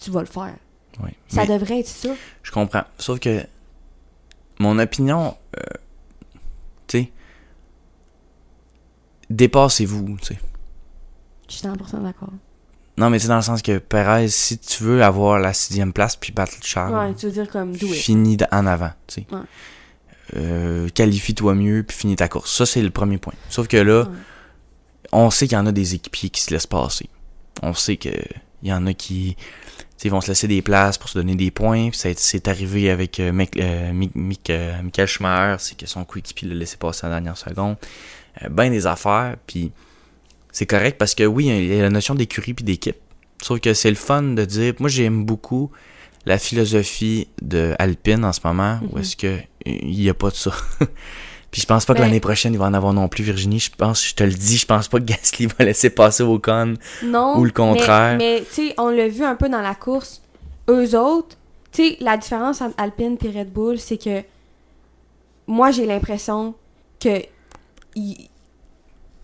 [0.00, 0.54] tu vas le faire.
[1.02, 1.10] Oui.
[1.28, 2.10] Ça Mais devrait être ça.
[2.42, 2.84] Je comprends.
[2.98, 3.44] Sauf que
[4.60, 5.62] mon opinion, euh,
[6.86, 7.12] tu sais,
[9.30, 10.38] dépassez-vous, tu sais.
[11.48, 12.30] Je suis 100% d'accord.
[12.96, 16.14] Non, mais c'est dans le sens que Perez, si tu veux avoir la sixième place
[16.16, 19.26] puis battre Charles, Ouais, tu veux dire comme finis en avant, tu sais.
[19.32, 19.40] Ouais.
[20.36, 22.56] Euh, qualifie-toi mieux puis finis ta course.
[22.56, 23.34] Ça, c'est le premier point.
[23.50, 24.08] Sauf que là, Ouais.
[25.12, 27.08] on sait qu'il y en a des équipiers qui se laissent passer.
[27.62, 28.10] On sait que
[28.64, 29.36] Il y en a qui
[30.04, 31.88] ils vont se laisser des places pour se donner des points.
[31.92, 37.10] C'est arrivé avec euh, euh, Michael Schumacher, c'est que son coéquipier l'a laissé passer en
[37.10, 37.76] dernière seconde.
[38.50, 39.72] ben des affaires, puis
[40.52, 42.96] c'est correct parce que oui, il y a la notion d'écurie puis d'équipe.
[43.42, 45.70] Sauf que c'est le fun de dire, moi j'aime beaucoup
[46.26, 49.00] la philosophie de Alpine en ce moment, où mhm.
[49.00, 50.52] est-ce que il n'y a pas de ça.
[51.54, 53.60] Puis je pense pas que l'année prochaine, il va en avoir non plus, Virginie.
[53.60, 56.74] Je pense, je te le dis, je pense pas que Gasly va laisser passer Ocon.
[57.04, 57.38] Non.
[57.38, 58.16] Ou le contraire.
[58.18, 60.20] Mais, tu sais, on l'a vu un peu dans la course.
[60.68, 61.36] Eux autres,
[61.70, 64.24] tu sais, la différence entre Alpine et Red Bull, c'est que
[65.46, 66.56] moi, j'ai l'impression
[66.98, 67.22] que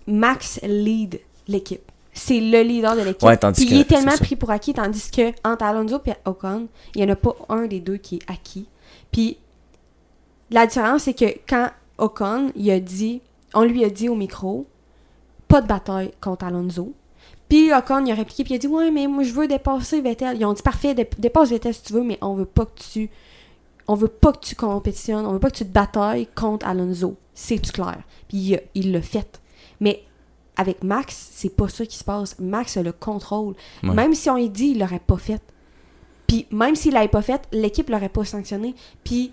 [0.07, 1.83] Max lead l'équipe.
[2.13, 3.29] C'est le leader de l'équipe.
[3.29, 7.05] Ouais, puis il est tellement pris pour acquis, tandis que entre Alonso et Ocon, il
[7.05, 8.69] n'y en a pas un des deux qui est acquis.
[9.11, 9.37] Puis
[10.53, 13.21] la différence, c'est que quand Ocon, il a dit,
[13.55, 14.67] on lui a dit au micro,
[15.49, 16.93] pas de bataille contre Alonso.
[17.49, 20.01] Puis Ocon, il a répliqué, puis il a dit, ouais, mais moi, je veux dépasser
[20.01, 20.37] Vettel.
[20.39, 23.11] Ils ont dit, parfait, dépasse Vettel si tu veux, mais on veut pas que tu.
[23.89, 27.17] On veut pas que tu compétitionnes, on veut pas que tu te batailles contre Alonso.
[27.35, 28.03] C'est-tu clair?
[28.29, 29.41] Puis il l'a fait.
[29.81, 30.05] Mais
[30.57, 32.39] avec Max, c'est pas ça qui se passe.
[32.39, 33.55] Max a le contrôle.
[33.83, 35.43] Même si on lui dit, il l'aurait pas fait.
[36.29, 38.77] Puis même s'il l'avait pas fait, l'équipe l'aurait pas sanctionné.
[39.03, 39.33] Puis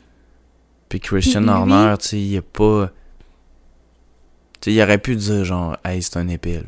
[0.90, 2.92] puis Christian Horner, tu sais, il a pas.
[4.60, 6.64] Tu sais, il aurait pu dire genre, hey, c'est un épée, là.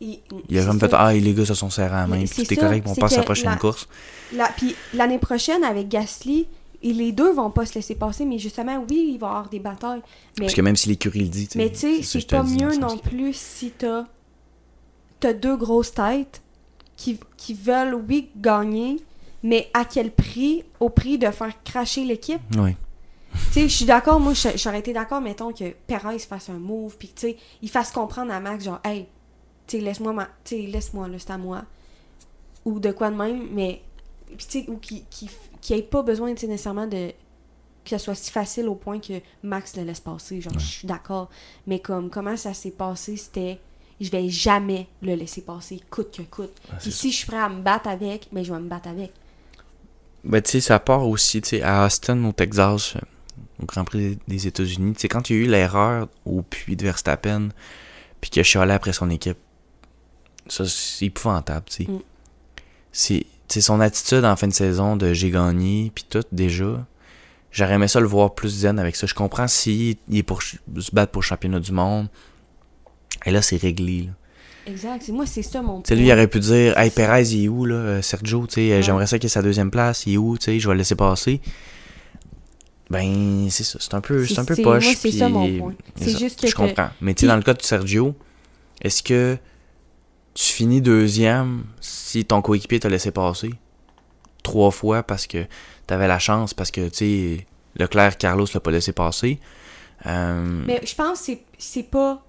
[0.00, 2.56] Il, a comme fait, ah, les gars se sont serrés à la main, puis t'es
[2.56, 3.88] correct, on passe à la prochaine course.
[4.34, 6.46] La, puis l'année prochaine, avec Gasly,
[6.82, 9.48] et les deux vont pas se laisser passer, mais justement, oui, il va y avoir
[9.48, 10.02] des batailles.
[10.38, 12.98] Mais, Parce que même si l'écurie le dit, Mais tu sais, c'est pas mieux non
[12.98, 14.04] plus si t'as
[15.22, 16.42] as deux grosses têtes
[16.96, 18.98] qui, qui veulent, oui, gagner,
[19.42, 20.64] mais à quel prix?
[20.80, 22.42] Au prix de faire cracher l'équipe?
[22.58, 22.76] Oui
[23.34, 26.96] tu sais, je suis d'accord, moi, j'aurais été d'accord, mettons, que Perez fasse un move,
[26.98, 29.06] puis tu sais, il fasse comprendre à Max, genre, hey,
[29.66, 30.24] tu sais, laisse-moi, ma...
[30.44, 31.62] tu sais, laisse-moi, là, c'est à moi.
[32.64, 33.82] Ou de quoi de même, mais,
[34.36, 35.28] puis tu sais, ou qui qui,
[35.60, 37.12] qui ait pas besoin, tu sais, nécessairement de
[37.84, 40.88] que ce soit si facile au point que Max le laisse passer, genre, je suis
[40.88, 41.28] d'accord.
[41.66, 43.60] Mais comme, comment ça s'est passé, c'était,
[44.00, 46.54] je vais jamais le laisser passer, coûte que coûte.
[46.80, 48.88] puis si je suis prêt à me battre avec, mais ben, je vais me battre
[48.88, 49.12] avec.
[50.24, 52.96] Ben, tu sais, ça part aussi, tu sais, à Austin, au Texas,
[53.64, 54.94] au Grand Prix des États-Unis.
[54.96, 57.48] C'est quand il y a eu l'erreur au puits de Verstappen,
[58.20, 59.38] puis qu'il a chialé après son équipe.
[60.46, 61.90] Ça, c'est épouvantable, tu sais.
[61.90, 63.24] Mm.
[63.48, 66.86] C'est son attitude en fin de saison de j'ai gagné, puis tout, déjà.
[67.50, 69.06] J'aurais aimé ça le voir plus zen avec ça.
[69.06, 70.56] Je comprends s'il est pour se
[70.92, 72.08] battre pour le championnat du monde.
[73.26, 74.02] Et là, c'est réglé.
[74.02, 74.12] Là.
[74.66, 75.08] Exact.
[75.10, 75.96] Moi, c'est ça mon point.
[75.96, 77.74] lui, il aurait pu dire Hey, Perez, il est où, là?
[77.74, 80.06] Euh, Sergio, tu sais, j'aimerais ça qu'il ait sa deuxième place.
[80.06, 81.40] Il est où, tu sais, je vais le laisser passer.
[82.90, 83.78] Ben, c'est ça.
[83.80, 84.94] C'est un peu, c'est un peu poche.
[84.96, 85.74] c'est ça mon point.
[85.96, 86.46] C'est juste que.
[86.46, 86.90] Je comprends.
[87.00, 88.14] Mais tu sais, dans le cas de Sergio,
[88.82, 89.38] est-ce que
[90.34, 93.50] tu finis deuxième si ton coéquipier t'a laissé passer
[94.42, 95.46] trois fois parce que
[95.86, 99.40] t'avais la chance, parce que, tu sais, Leclerc, Carlos l'a pas laissé passer.
[100.06, 102.22] Euh, mais je pense que c'est pas.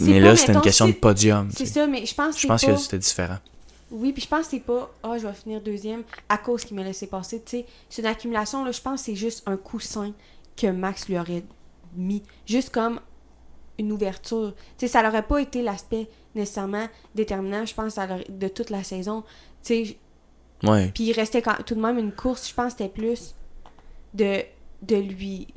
[0.00, 1.50] Mais là, c'était une question de podium.
[1.54, 3.38] C'est ça, mais je pense que Je pense que c'était différent.
[3.90, 6.64] Oui, puis je pense que c'est pas ah, oh, je vais finir deuxième à cause
[6.64, 7.40] qu'il m'a laissé passer.
[7.42, 10.12] Tu sais, c'est une accumulation, là, je pense que c'est juste un coussin
[10.56, 11.44] que Max lui aurait
[11.94, 12.22] mis.
[12.46, 13.00] Juste comme
[13.78, 14.54] une ouverture.
[14.78, 17.96] Tu sais, ça n'aurait pas été l'aspect nécessairement déterminant, je pense,
[18.28, 19.22] de toute la saison.
[19.62, 19.96] Tu sais.
[20.64, 20.90] Ouais.
[20.94, 23.34] Puis il restait quand, tout de même une course, je pense que c'était plus
[24.14, 24.40] de,
[24.82, 25.48] de lui.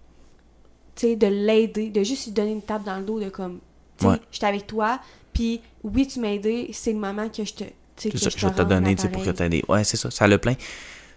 [0.95, 3.59] Tu sais, de l'aider, de juste lui donner une tape dans le dos, de comme.
[3.97, 4.99] Tu sais, j'étais avec toi,
[5.33, 7.63] puis oui, tu m'as aidé, c'est le moment que je te
[7.99, 9.63] c'est ça, je vais te donner pour que t'aider.
[9.67, 10.55] Ouais, c'est ça, ça le plein.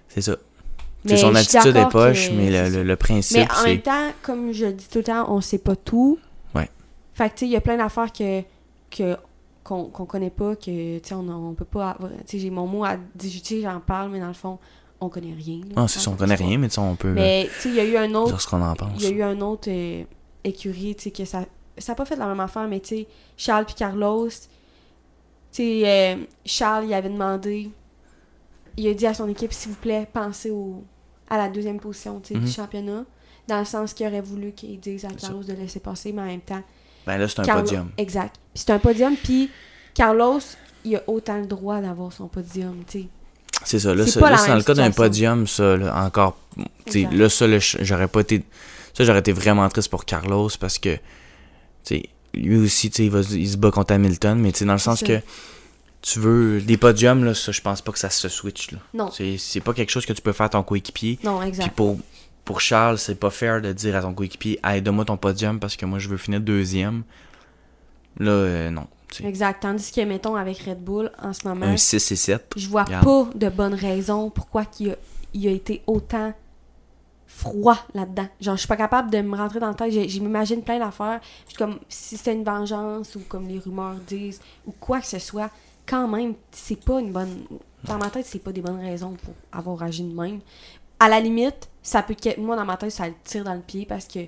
[0.08, 0.36] C'est ça.
[1.04, 3.38] C'est son attitude est poche, mais le, le, principe.
[3.38, 6.18] Mais en même temps, comme je dis tout le temps, on sait pas tout.
[6.54, 6.70] Ouais.
[7.14, 8.42] Fait que, tu sais, il y a plein d'affaires que.
[8.90, 9.16] que
[9.62, 11.96] qu'on connaît pas, que, tu sais, on, on peut pas...
[12.00, 14.58] Tu sais, j'ai mon mot à discuter, j'en parle, mais dans le fond,
[15.00, 15.60] on connaît rien.
[15.76, 17.12] ah, c'est ça, on connaît rien, mais tu sais, on peut...
[17.12, 18.40] Mais, tu sais, il y a eu un autre...
[18.40, 18.90] Ce qu'on en pense.
[18.96, 20.02] Il y a eu un autre euh,
[20.44, 21.44] écurie, tu sais, que ça...
[21.78, 24.28] Ça n'a pas fait la même affaire, mais, tu sais, Charles puis Carlos,
[25.52, 27.70] tu sais, euh, Charles, il avait demandé,
[28.76, 30.82] il a dit à son équipe, s'il vous plaît, pensez au,
[31.28, 32.48] à la deuxième position du mhm.
[32.48, 33.04] championnat,
[33.48, 36.26] dans le sens qu'il aurait voulu qu'il dise à Carlos de laisser passer, mais en
[36.26, 36.62] même temps.
[37.06, 37.90] Ben là, c'est un podium.
[37.98, 38.36] Exact.
[38.54, 39.50] Puis c'est un podium, puis
[39.94, 40.40] Carlos,
[40.84, 43.08] il a autant le droit d'avoir son podium, tu sais.
[43.64, 43.94] C'est ça.
[43.94, 46.36] Là, c'est dans le cas d'un podium, ça, là, encore.
[46.94, 48.42] Là, ça, j'aurais pas été.
[48.94, 50.94] Ça, j'aurais été vraiment triste pour Carlos parce que.
[50.96, 51.00] Tu
[51.96, 54.72] sais, lui aussi, tu sais, il, il, se bat contre Hamilton, mais tu sais, dans
[54.72, 55.20] le sens que
[56.02, 58.72] tu veux des podiums, là, ça, je pense pas que ça se switch.
[58.72, 58.78] Là.
[58.92, 59.10] Non.
[59.10, 61.18] C'est pas quelque chose que tu peux faire à ton coéquipier.
[61.22, 61.64] Non, exact.
[61.64, 61.98] Puis pour,
[62.44, 65.76] pour Charles, c'est pas fair de dire à ton coéquipier, hey, donne-moi ton podium parce
[65.76, 67.04] que moi, je veux finir deuxième.
[68.18, 68.86] Là, euh, non.
[69.24, 69.62] Exact.
[69.62, 72.54] Tandis que, mettons, avec Red Bull, en ce moment, Un 6 et 7.
[72.56, 73.04] je vois regarde.
[73.04, 74.96] pas de bonne raison pourquoi il a,
[75.34, 76.34] il a été autant
[77.42, 78.28] froid là-dedans.
[78.40, 79.92] Genre, je suis pas capable de me rentrer dans le tête.
[79.92, 81.20] Je, m'imagine plein d'affaires.
[81.44, 85.06] Je suis comme, si c'était une vengeance ou comme les rumeurs disent, ou quoi que
[85.06, 85.50] ce soit,
[85.86, 87.44] quand même, c'est pas une bonne...
[87.84, 90.38] Dans ma tête, c'est pas des bonnes raisons pour avoir agi de même.
[91.00, 92.38] À la limite, ça peut que...
[92.40, 94.20] Moi, dans ma tête, ça le tire dans le pied parce que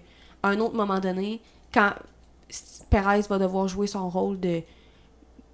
[0.43, 1.41] à un autre moment donné,
[1.73, 1.93] quand
[2.91, 4.61] Perez va devoir jouer son rôle de...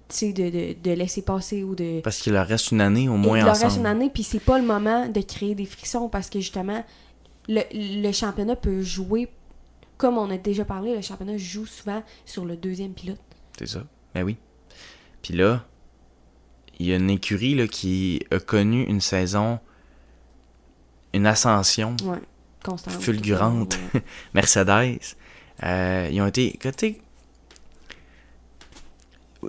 [0.09, 2.01] Tu sais, de, de, de laisser passer ou de...
[2.01, 3.65] Parce qu'il leur reste une année au moins il leur ensemble.
[3.65, 6.83] reste une année, puis c'est pas le moment de créer des frictions parce que justement,
[7.47, 9.29] le, le championnat peut jouer,
[9.97, 13.19] comme on a déjà parlé, le championnat joue souvent sur le deuxième pilote.
[13.57, 13.83] C'est ça.
[14.13, 14.37] Ben oui.
[15.21, 15.65] Puis là,
[16.79, 19.59] il y a une écurie là, qui a connu une saison,
[21.13, 22.17] une ascension Ouais,
[22.63, 22.91] constant.
[22.91, 23.77] Fulgurante.
[23.93, 24.01] Ouais.
[24.33, 24.99] Mercedes.
[25.63, 26.57] Euh, ils ont été.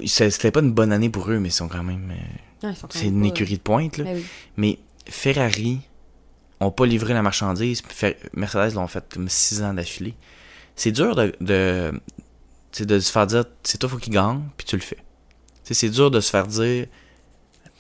[0.07, 2.11] C'était pas une bonne année pour eux, mais ils sont quand même.
[2.11, 3.99] euh, Ouais, c'est une pas- écurie de pointe.
[3.99, 4.05] Là.
[4.05, 4.25] Ben oui.
[4.57, 5.81] Mais Ferrari
[6.62, 7.83] ont pas livré la marchandise.
[8.35, 10.14] Mercedes l'ont fait comme 6 ans d'affilée.
[10.77, 11.92] C'est dur de, de,
[12.81, 14.98] de se faire dire c'est toi faut qu'il gagne, puis tu le fais.
[15.64, 16.87] C'est dur de se faire dire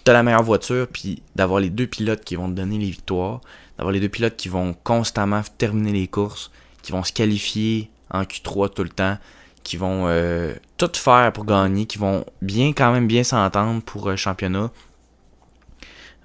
[0.04, 3.40] t'as la meilleure voiture, puis d'avoir les deux pilotes qui vont te donner les victoires,
[3.76, 6.50] d'avoir les deux pilotes qui vont constamment terminer les courses,
[6.82, 9.16] qui vont se qualifier en Q3 tout le temps,
[9.62, 14.10] qui vont euh, tout faire pour gagner, qui vont bien quand même bien s'entendre pour
[14.10, 14.70] un championnat.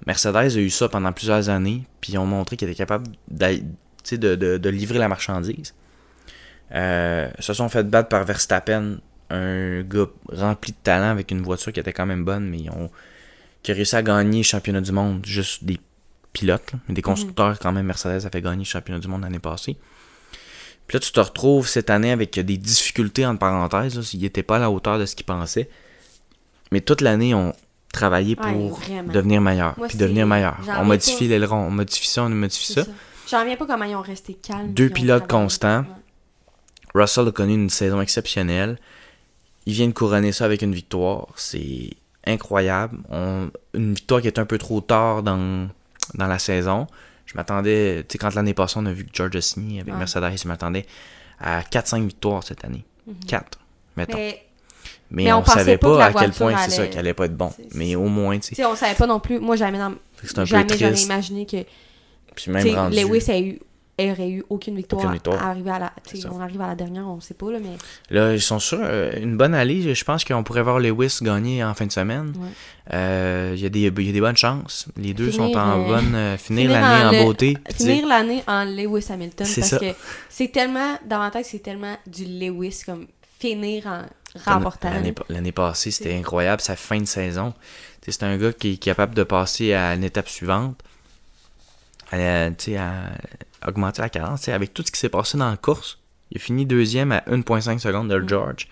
[0.06, 3.60] Mercedes a eu ça pendant plusieurs années, puis ils ont montré qu'ils étaient capables de,
[4.16, 5.74] de- de livrer la marchandise.
[6.74, 8.98] Euh, se sont fait battre par Verstappen,
[9.30, 12.70] un gars rempli de talent avec une voiture qui était quand même bonne, mais ils
[12.70, 12.90] ont
[13.62, 15.78] qui a réussi à gagner le championnat du monde, juste des
[16.32, 17.86] pilotes, là, mais des constructeurs quand même.
[17.86, 19.76] Mercedes a fait gagner le championnat du monde l'année passée.
[20.86, 23.96] Puis là, tu te retrouves cette année avec des difficultés, entre parenthèses.
[23.96, 25.68] là, Ils n'étaient pas à la hauteur de ce qu'ils pensaient.
[26.70, 27.52] Mais toute l'année, on
[27.92, 28.80] travaillé Ouais, pour
[29.12, 29.74] devenir meilleur.
[29.78, 30.56] Moi, puis devenir meilleur.
[30.78, 31.30] On modifie pas.
[31.30, 32.84] l'aileron, on modifie ça, on modifie ça.
[32.84, 32.90] ça.
[33.30, 34.72] J'en reviens pas comment ils ont resté calmes.
[34.72, 35.80] Deux pilotes constants.
[35.80, 35.86] Ouais.
[37.02, 38.78] Russell a connu une saison exceptionnelle.
[39.66, 41.26] Il vient de couronner ça avec une victoire.
[41.36, 41.90] C'est
[42.26, 42.98] incroyable.
[43.10, 45.68] On- Une victoire qui est un peu trop tard dans,
[46.14, 46.86] dans la saison.
[47.26, 49.92] Je m'attendais, tu sais, quand l'année passée, on a vu que George a signé avec
[49.92, 49.98] Ouais.
[49.98, 50.86] Mercedes, je m'attendais
[51.38, 52.84] à 4-5 victoires cette année.
[53.26, 53.58] 4,
[53.96, 54.16] mettons.
[54.16, 54.47] Mais.
[55.10, 57.24] Mais, mais on on, savait pas que à quel point c'est ça, qu'elle allait pas
[57.26, 57.50] être bon.
[57.74, 59.38] Mais au moins, tu sais, on savait pas non plus.
[59.38, 59.92] Moi, jamais, dans...
[60.44, 61.64] jamais j'aurais imaginé que
[62.34, 63.58] Puis même rendu, Lewis a eu,
[64.00, 65.42] aurait eu aucune victoire, Aucune victoire.
[65.42, 65.92] à arriver la.
[66.30, 67.70] On arrive à la dernière, on sait pas, là, mais.
[68.10, 69.94] Là, ils sont sur euh, une bonne allée.
[69.94, 72.34] Je pense qu'on pourrait voir Lewis gagner en fin de semaine.
[72.36, 72.48] Ouais.
[72.92, 74.88] Euh, Il y, a des- il y a des bonnes chances.
[74.98, 76.14] Les deux Finir, sont en euh, bonne.
[76.14, 77.56] euh, finir finir l'année en beauté.
[77.74, 79.46] Finir l'année en Lewis Hamilton.
[79.46, 79.78] C'est parce ça.
[79.78, 79.86] que
[80.28, 80.98] c'est tellement.
[81.06, 83.06] Dans ma tête, c'est tellement du Lewis, comme
[83.40, 84.02] finir en
[84.44, 84.90] remportant.
[85.28, 86.60] L'année passée, c'était incroyable.
[86.62, 87.54] Sa fin de saison.
[88.10, 90.80] C'est un gars qui est capable de passer à une étape suivante.
[92.10, 94.48] À, à augmenter la cadence.
[94.48, 95.98] Avec tout ce qui s'est passé dans la course,
[96.30, 98.68] il a fini deuxième à 1,5 secondes de George,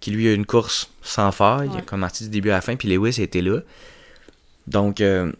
[0.00, 1.70] qui lui a une course sans faille.
[1.72, 3.60] Il a commencé du début à la fin, puis Lewis était là.
[4.66, 5.32] Donc, euh,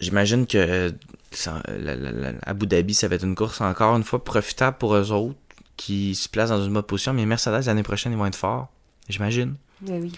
[0.00, 0.92] j'imagine que
[1.30, 4.76] ça- la- la- la- Abu Dhabi, ça va être une course encore une fois profitable
[4.76, 5.38] pour eux autres
[5.78, 7.14] qui se placent dans une bonne position.
[7.14, 8.68] Mais Mercedes, l'année prochaine, ils vont être forts,
[9.08, 9.54] j'imagine.
[9.86, 10.12] Oui.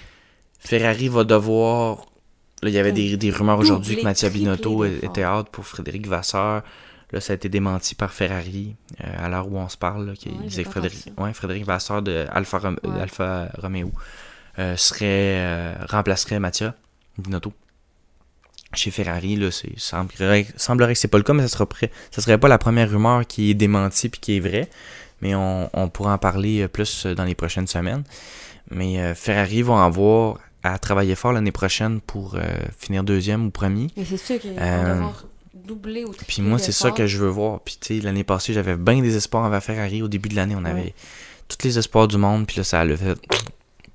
[0.59, 2.07] Ferrari va devoir.
[2.63, 6.07] Là, il y avait des, des rumeurs aujourd'hui que Mattia Binotto était out pour Frédéric
[6.07, 6.63] Vasseur.
[7.13, 10.07] Là, ça a été démenti par Ferrari euh, à l'heure où on se parle.
[10.07, 13.01] Là, Ouais, disait que Frédéric, ouais, Frédéric Vasseur de Alfa, Rom- Ouais.
[13.01, 13.91] Alfa Romeo
[14.59, 16.75] euh, serait, euh, remplacerait Mattia
[17.19, 17.53] Binotto.
[18.75, 21.91] Chez Ferrari, là, c'est, semblerait, semblerait que c'est pas le cas, mais ça sera prêt.
[22.13, 24.69] Ça serait pas la première rumeur qui est démentie puis qui est vraie.
[25.23, 28.05] Mais on, on pourra en parler plus dans les prochaines semaines.
[28.71, 32.41] Mais euh, Ferrari vont avoir à travailler fort l'année prochaine pour euh,
[32.79, 33.89] finir deuxième ou premier.
[33.97, 37.19] Mais c'est sûr qu'ils vont Euh, devoir doubler ou Puis moi, c'est ça que je
[37.19, 37.61] veux voir.
[37.61, 40.03] Puis tu sais, l'année passée, j'avais bien des espoirs envers Ferrari.
[40.03, 40.95] Au début de l'année, on avait
[41.49, 42.47] tous les espoirs du monde.
[42.47, 43.19] Puis là, ça le fait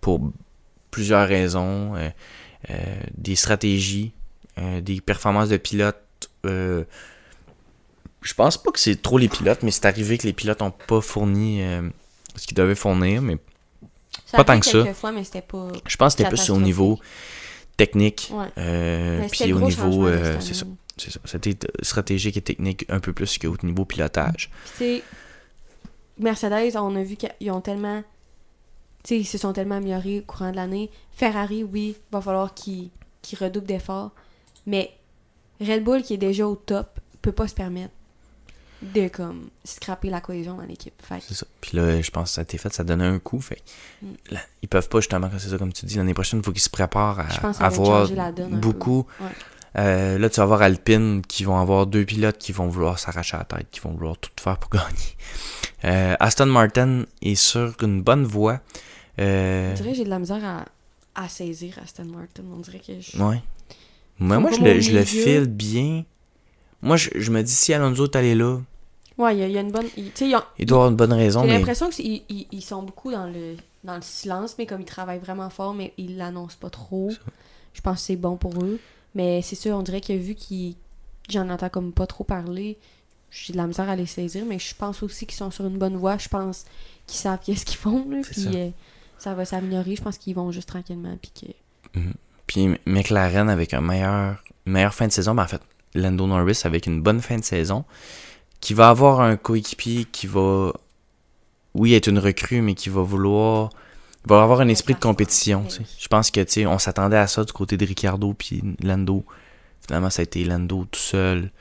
[0.02, 0.32] pour
[0.92, 1.94] plusieurs raisons.
[3.18, 4.12] des stratégies,
[4.82, 6.30] des performances de pilotes.
[6.44, 10.72] je pense pas que c'est trop les pilotes, mais c'est arrivé que les pilotes n'ont
[10.72, 11.88] pas fourni euh,
[12.36, 13.22] ce qu'ils devaient fournir.
[13.22, 13.38] Mais
[14.36, 14.84] pas tant que ça.
[14.84, 15.68] quelques fois, mais c'était pas.
[15.88, 17.00] je pense que c'était plus au niveau
[17.78, 18.32] technique.
[18.34, 18.48] Ouais.
[18.58, 20.76] euh, puis au niveau, euh, c'est ça, année.
[20.98, 21.20] c'est ça.
[21.26, 24.50] C'était stratégique et technique un peu plus qu'au niveau pilotage.
[24.78, 25.04] Puis,
[26.18, 28.04] Mercedes, on a vu qu'ils ont tellement.
[29.04, 30.90] Tu sais, ils se sont tellement améliorés au courant de l'année.
[31.12, 32.90] Ferrari, oui, va falloir qu'ils
[33.22, 34.12] qu'ils redoublent d'efforts.
[34.66, 34.92] Mais
[35.62, 37.94] Red Bull, qui est déjà au top, peut pas se permettre.
[38.82, 40.94] De comme scraper la cohésion dans l'équipe.
[41.02, 41.46] Fait C'est ça.
[41.62, 43.40] Puis là, je pense que ça a été fait, ça donnait un coup.
[43.42, 43.62] Fait
[44.02, 44.08] Mm.
[44.32, 46.62] là, ils peuvent pas justement, c'est ça comme tu dis, l'année prochaine, il faut qu'ils
[46.62, 49.08] se préparent à je avoir donne beaucoup.
[49.20, 49.28] Ouais.
[49.78, 53.38] Euh, là, tu vas voir Alpine qui vont avoir deux pilotes qui vont vouloir s'arracher
[53.38, 54.86] la tête, qui vont vouloir tout faire pour gagner.
[55.84, 58.62] Euh, Aston Martin est sur une bonne voie.
[59.20, 60.66] Euh, On dirait que j'ai de la misère à,
[61.24, 62.44] à saisir Aston Martin.
[62.54, 63.18] On dirait que je...
[63.22, 63.42] ouais.
[64.20, 66.04] Mais sont moi, je le, je le file bien.
[66.82, 68.60] Moi, je, je me dis, si Alonso est allé là,
[69.18, 69.88] Ouais, il y, a- il y a une bonne...
[69.96, 72.24] il- Tu sais, ils ont- il doit avoir une bonne raison, J'ai mais l'impression qu'ils
[72.28, 75.74] ils, ils sont beaucoup dans le, dans le silence, mais comme ils travaillent vraiment fort,
[75.74, 77.10] mais ils l'annoncent pas trop.
[77.74, 78.78] Je pense que c'est bon pour eux.
[79.14, 80.76] Mais c'est sûr, on dirait que vu qu'ils
[81.30, 82.78] j'en entends comme pas trop parler,
[83.32, 85.78] j'ai de la misère à les saisir, mais je pense aussi qu'ils sont sur une
[85.78, 86.18] bonne voie.
[86.18, 86.66] Je pense
[87.08, 88.50] qu'ils savent qu'est-ce qu'ils font, là, puis ça.
[88.50, 88.70] euh,
[89.18, 89.96] ça va s'améliorer.
[89.96, 91.32] Je pense qu'ils vont juste tranquillement, puis
[91.94, 92.00] que...
[92.48, 95.62] Puis McLaren avec un meilleur, une meilleure fin de saison, ben en fait,
[95.96, 97.86] Lando Norris avec une bonne fin de saison,
[98.60, 100.74] qui va avoir un coéquipier qui va,
[101.74, 103.70] oui, être une recrue, mais qui va vouloir,
[104.26, 105.66] va avoir un esprit de compétition.
[106.00, 109.24] Je pense que, tu sais, on s'attendait à ça du côté de Ricardo puis Lando.
[109.86, 111.52] Finalement, ça a été Lando tout seul,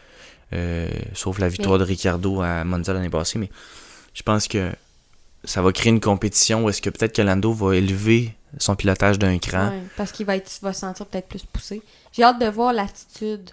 [0.52, 3.50] euh, sauf la victoire de Ricardo à Monza l'année passée, mais
[4.14, 4.72] je pense que
[5.44, 9.18] ça va créer une compétition où est-ce que peut-être que Lando va élever son pilotage
[9.18, 9.68] d'un cran.
[9.68, 11.82] Ouais, parce qu'il va, être, va se sentir peut-être plus poussé.
[12.12, 13.50] J'ai hâte de voir l'attitude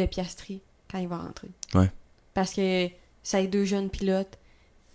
[0.00, 1.50] de Piastri quand il va rentrer.
[1.74, 1.90] Ouais.
[2.34, 2.88] Parce que
[3.22, 4.38] ça a deux jeunes pilotes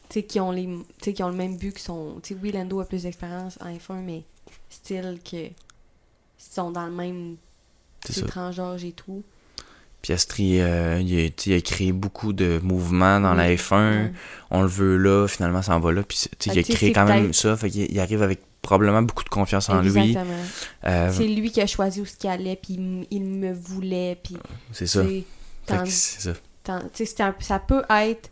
[0.10, 2.52] qui ont les tu sais, qui ont le même but que son tu sais oui
[2.52, 4.24] Lando a plus d'expérience en F1 mais
[4.70, 5.48] style que
[6.38, 7.38] sont dans le même
[8.06, 9.24] d'âge et tout
[10.04, 13.56] Piastri, euh, il, a, il créé beaucoup de mouvements dans la Oui.
[13.56, 13.72] F1.
[13.72, 14.12] Ouais.
[14.52, 16.04] On le veut là, finalement, ça en va là.
[16.04, 17.56] Puis, tu sais, il a créé quand même ça.
[17.56, 20.18] Fait qu'il il arrive avec probablement beaucoup de confiance en lui.
[20.86, 22.80] Euh, c'est lui qui a choisi où ce qu'il allait puis
[23.12, 24.38] il, me voulait puis
[24.72, 25.04] c'est ça.
[25.86, 26.34] c'est ça.
[26.70, 28.32] Un- ça peut être.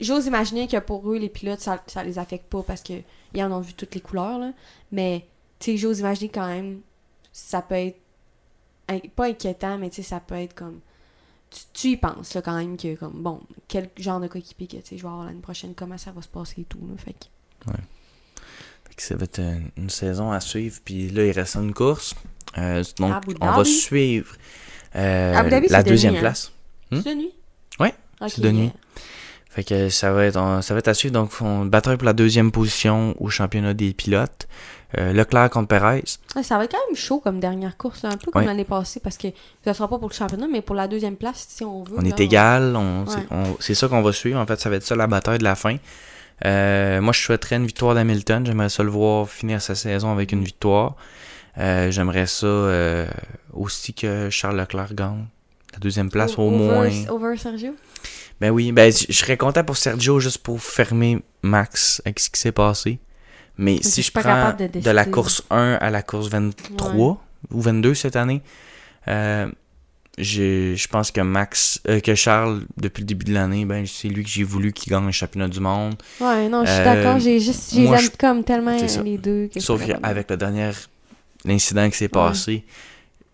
[0.00, 2.94] J'ose imaginer que pour eux, les pilotes, ça, ça les affecte pas parce que
[3.34, 4.52] ils en ont vu toutes les couleurs, là.
[4.92, 5.26] Mais,
[5.58, 6.80] tu sais, j'ose imaginer quand même,
[7.32, 7.98] ça peut être.
[9.16, 10.78] Pas inquiétant, mais tu sais, ça peut être comme.
[11.50, 14.76] Tu, tu y penses, là, quand même, que, comme, bon, quel genre de coéquipier que,
[14.76, 16.94] tu sais, je vais avoir l'année prochaine, comment ça va se passer et tout, là.
[16.96, 17.26] Fait que.
[18.96, 20.78] Ça va être une, une saison à suivre.
[20.84, 22.14] Puis là, il reste une course.
[22.58, 24.34] Euh, donc, Abu on va suivre
[24.94, 26.20] euh, Abu Dhabi, la de deuxième hein?
[26.20, 26.52] place.
[26.90, 27.00] Hmm?
[27.02, 27.32] C'est de nuit?
[27.80, 28.70] Ok, c'est de nuit.
[29.50, 31.12] Fait que ça va être, ça va être à suivre.
[31.12, 34.46] Donc, on bataille pour la deuxième position au championnat des pilotes.
[34.98, 36.04] Euh, Leclerc contre Perez.
[36.42, 38.46] ça va être quand même chaud comme dernière course, là, un peu comme Ouais.
[38.46, 39.28] l'année passée, parce que
[39.64, 41.96] ça sera pas pour le championnat, mais pour la deuxième place, si on veut.
[41.98, 43.56] On là, est égal, on, Ouais.
[43.58, 44.38] c'est ça qu'on va suivre.
[44.38, 45.76] En fait, ça va être ça la bataille de la fin.
[46.44, 48.44] Euh, moi, je souhaiterais une victoire d'Hamilton.
[48.44, 50.96] J'aimerais ça le voir finir sa saison avec une victoire.
[51.58, 53.06] Euh, J'aimerais ça euh,
[53.52, 55.26] aussi que Charles Leclerc gagne
[55.72, 56.90] la deuxième place au over, moins.
[57.08, 57.74] Over Sergio?
[58.40, 62.40] Ben oui, ben je serais content pour Sergio juste pour fermer Max avec ce qui
[62.40, 62.98] s'est passé.
[63.56, 67.94] Mais si je prends de de, la course 1 à la course 23 ou 22
[67.94, 68.42] cette année,
[69.08, 69.50] euh,
[70.18, 74.22] je pense que Max, euh, que Charles, depuis le début de l'année, ben c'est lui
[74.22, 75.94] que j'ai voulu qu'il gagne le championnat du monde.
[76.20, 77.18] Ouais, non, je suis Euh, d'accord.
[77.18, 79.48] J'ai juste, les moi, aime je- comme tellement les deux.
[79.52, 80.70] que Sauf qu'avec le dernier
[81.44, 82.64] l'incident qui s'est passé,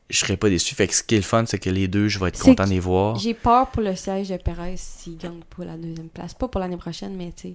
[0.08, 0.74] je serais pas déçu.
[0.74, 2.64] Fait que ce qui est le fun, c'est que les deux, je vais être content
[2.64, 3.16] de les voir.
[3.18, 6.32] J'ai peur pour le siège de Perez s'il gagne pas la deuxième place.
[6.32, 7.54] Pas pour l'année prochaine, mais tu sais.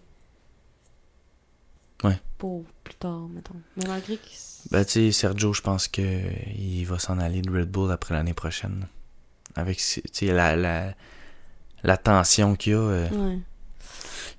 [2.04, 2.20] Ouais.
[2.38, 3.56] Pour plus tard, mettons.
[3.78, 4.22] Mais malgré que.
[4.72, 6.02] Ben, tu sais, Sergio, je pense que
[6.58, 8.86] il va s'en aller de Red Bull après l'année prochaine.
[9.56, 9.80] Avec,
[10.22, 10.94] la, la,
[11.84, 13.38] la tension qu'il y a, euh, Ouais.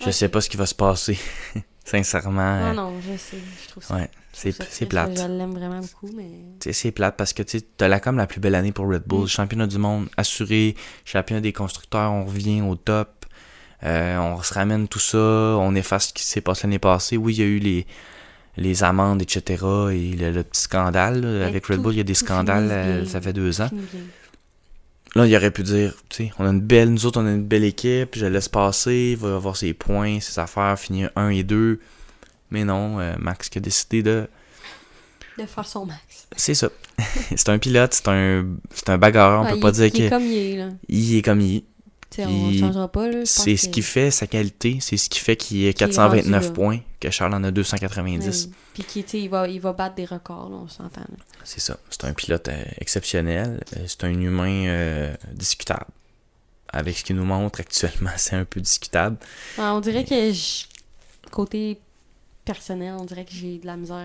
[0.00, 1.18] je Ouais, sais pas ce qui va se passer.
[1.84, 3.36] Sincèrement, Non, euh, non, je sais.
[3.62, 3.94] Je trouve ça.
[3.96, 5.16] ouais, c'est plate.
[5.18, 6.30] Je l'aime vraiment beaucoup, mais.
[6.72, 9.24] C'est plate parce que tu t'as la, comme la plus belle année pour Red Bull.
[9.24, 9.28] Mm.
[9.28, 10.74] Championnat du monde assuré,
[11.04, 13.26] championnat des constructeurs, on revient au top.
[13.82, 17.18] Euh, on se ramène tout ça, on efface ce qui s'est passé l'année passée.
[17.18, 17.86] Oui, il y a eu les,
[18.56, 19.62] les amendes, etc.
[19.92, 21.20] et le, le petit scandale.
[21.20, 23.68] là, avec Red Bull, il y a des scandales, ça fait deux ans.
[25.16, 27.30] Là, il aurait pu dire, tu sais, on a une belle, nous autres, on a
[27.30, 31.28] une belle équipe, je laisse passer, il va avoir ses points, ses affaires, finir 1
[31.28, 31.78] et 2.
[32.50, 34.26] Mais non, euh, Max qui a décidé de.
[35.38, 36.28] De faire son max.
[36.36, 36.68] C'est ça.
[37.36, 40.02] c'est un pilote, c'est un, c'est un bagarreur, on Ouais, peut il- pas dire il
[40.02, 40.68] est comme il est, là.
[40.88, 41.64] il est comme il est.
[42.20, 43.20] On Il- changera pas, là.
[43.24, 46.46] C'est ce que- qui fait sa qualité, c'est ce qui fait qu'il est 429 rendu
[46.46, 46.52] là.
[46.52, 48.46] points, que Charles en a 290.
[48.46, 48.52] Ouais.
[48.74, 51.02] Puis qui, tu sais, il va, il va battre des records, là, on s'entend.
[51.44, 51.76] C'est ça.
[51.90, 53.60] C'est un pilote euh, exceptionnel.
[53.76, 55.86] Euh, C'est un humain euh, discutable.
[56.72, 59.16] Avec ce qu'il nous montre actuellement, c'est un peu discutable.
[59.58, 60.64] Ouais, on dirait que je-
[61.30, 61.80] côté
[62.44, 63.96] personnel, on dirait que j'ai de la misère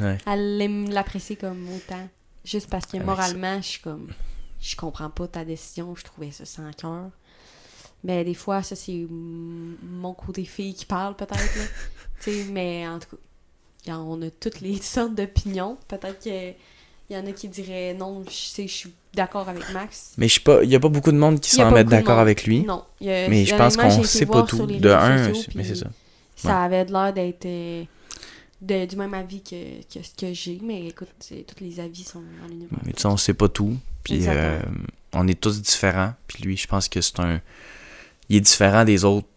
[0.00, 0.18] à, Ouais.
[0.26, 2.08] à l'aim- l'apprécier comme autant.
[2.44, 4.08] Juste parce que Avec moralement, je suis comme.
[4.60, 7.10] Je comprends pas ta décision, je trouvais ça sans cœur.
[8.02, 11.38] Ben, des fois, ça, c'est mon côté fille qui parle, peut-être,
[12.50, 13.16] mais en tout
[13.86, 15.76] cas, en- on a toutes les sortes d'opinions.
[15.88, 16.54] Peut-être qu'il
[17.10, 20.12] y en a qui diraient non, je sais, je suis d'accord avec Max.
[20.18, 22.18] Mais je sais pas, il y a pas beaucoup de monde qui s'en mettent d'accord
[22.18, 22.62] avec lui.
[22.62, 22.84] Non.
[23.00, 24.66] il y a- Mais je pense qu'on sait pas tout.
[24.66, 25.86] De un, sociaux, mais c'est ça.
[26.36, 27.84] Ça avait l'air d'être euh,
[28.60, 32.20] de- du même avis que, que ce que j'ai, mais écoute, tous les avis sont
[32.42, 32.78] dans l'univers.
[32.84, 33.76] Mais tu sais, on sait pas tout.
[34.02, 34.60] Puis euh,
[35.14, 36.12] on est tous différents.
[36.26, 37.40] Puis lui, je pense que c'est un.
[38.28, 39.28] Il est différent des autres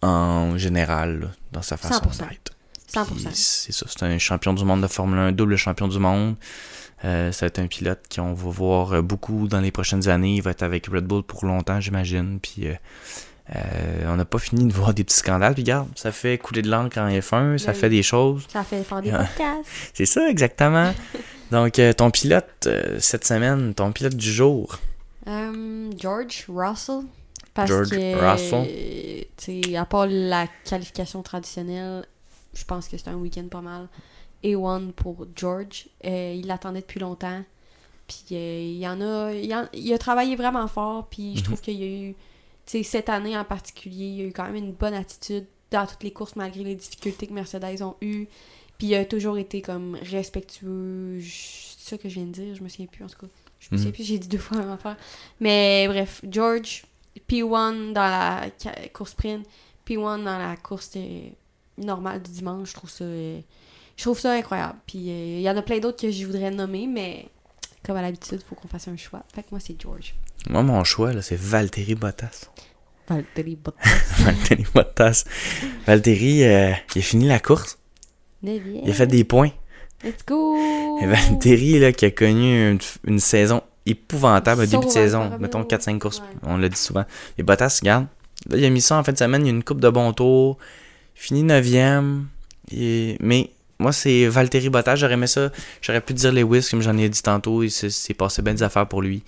[0.00, 2.28] en général, là, dans sa façon 100%.
[2.28, 2.52] d'être.
[2.92, 3.04] 100%.
[3.06, 6.34] Puis C'est ça, c'est un champion du monde de Formule 1, double champion du monde.
[7.04, 10.36] Euh, ça va être un pilote qu'on va voir euh, beaucoup dans les prochaines années.
[10.36, 12.38] Il va être avec Red Bull pour longtemps, j'imagine.
[12.40, 12.74] Puis euh,
[13.56, 15.54] euh, on n'a pas fini de voir des petits scandales.
[15.54, 18.46] Puis regarde, ça fait couler de l'encre en F1, ça fait des choses.
[18.52, 19.18] Ça fait faire des Ouais.
[19.18, 19.70] podcasts.
[19.94, 20.94] C'est ça, exactement.
[21.50, 24.78] Donc, ton pilote cette semaine, ton pilote du jour.
[25.28, 27.00] Euh, George Russell.
[27.54, 32.06] Parce George que, à part la qualification traditionnelle,
[32.54, 33.88] je pense que c'est un week-end pas mal.
[34.44, 35.88] A1 pour George.
[36.04, 37.42] Euh, il l'attendait depuis longtemps.
[38.08, 39.32] Puis euh, il y en a.
[39.32, 41.06] Il, en- il a travaillé vraiment fort.
[41.08, 41.44] Puis je Mhm.
[41.44, 42.14] trouve qu'il y a eu.
[42.66, 45.46] Tu sais, cette année en particulier, il y a eu quand même une bonne attitude
[45.70, 48.26] dans toutes les courses malgré les difficultés que Mercedes ont eues.
[48.78, 51.20] Puis il a toujours été comme respectueux.
[51.22, 53.26] C'est ça que je viens de dire, je me souviens plus en tout cas.
[53.60, 53.78] Je me Mhm.
[53.78, 54.96] souviens plus, j'ai dit deux fois la même affaire.
[55.40, 56.82] Mais bref, George,
[57.20, 58.50] P1 dans la
[58.92, 59.46] course sprint,
[59.86, 60.96] P1 dans la course
[61.78, 63.40] normale du dimanche, je trouve ça euh,
[63.96, 64.78] je trouve ça incroyable.
[64.86, 67.28] Puis euh, il y en a plein d'autres que je voudrais nommer, mais
[67.84, 69.22] comme à l'habitude, il faut qu'on fasse un choix.
[69.34, 70.14] Fait que moi, c'est George.
[70.48, 72.50] Moi, mon choix, là, c'est Valtteri Bottas.
[73.08, 73.84] Valtteri Bottas.
[74.18, 75.24] Valtteri Bottas.
[75.86, 77.78] Valtteri, euh, il a fini la course.
[78.42, 79.50] Il a fait des points.
[80.02, 80.98] Let's go!
[81.00, 85.68] Et Valtteri, là, qui a connu une, une saison épouvantable, début de saison, mettons Romeo.
[85.68, 86.26] 4-5 courses, Ouais.
[86.44, 87.04] on l'a dit souvent.
[87.38, 88.06] Et Bottas, regarde,
[88.48, 89.88] là, il a mis ça en fin de semaine, il y a une coupe de
[89.88, 90.58] bons tours,
[91.14, 92.22] fini 9ème,
[92.70, 93.16] et...
[93.20, 97.08] mais moi, c'est Valtteri Bottas, j'aurais aimé ça, j'aurais pu dire Lewis, comme j'en ai
[97.08, 99.22] dit tantôt, il s'est passé bien des affaires pour lui.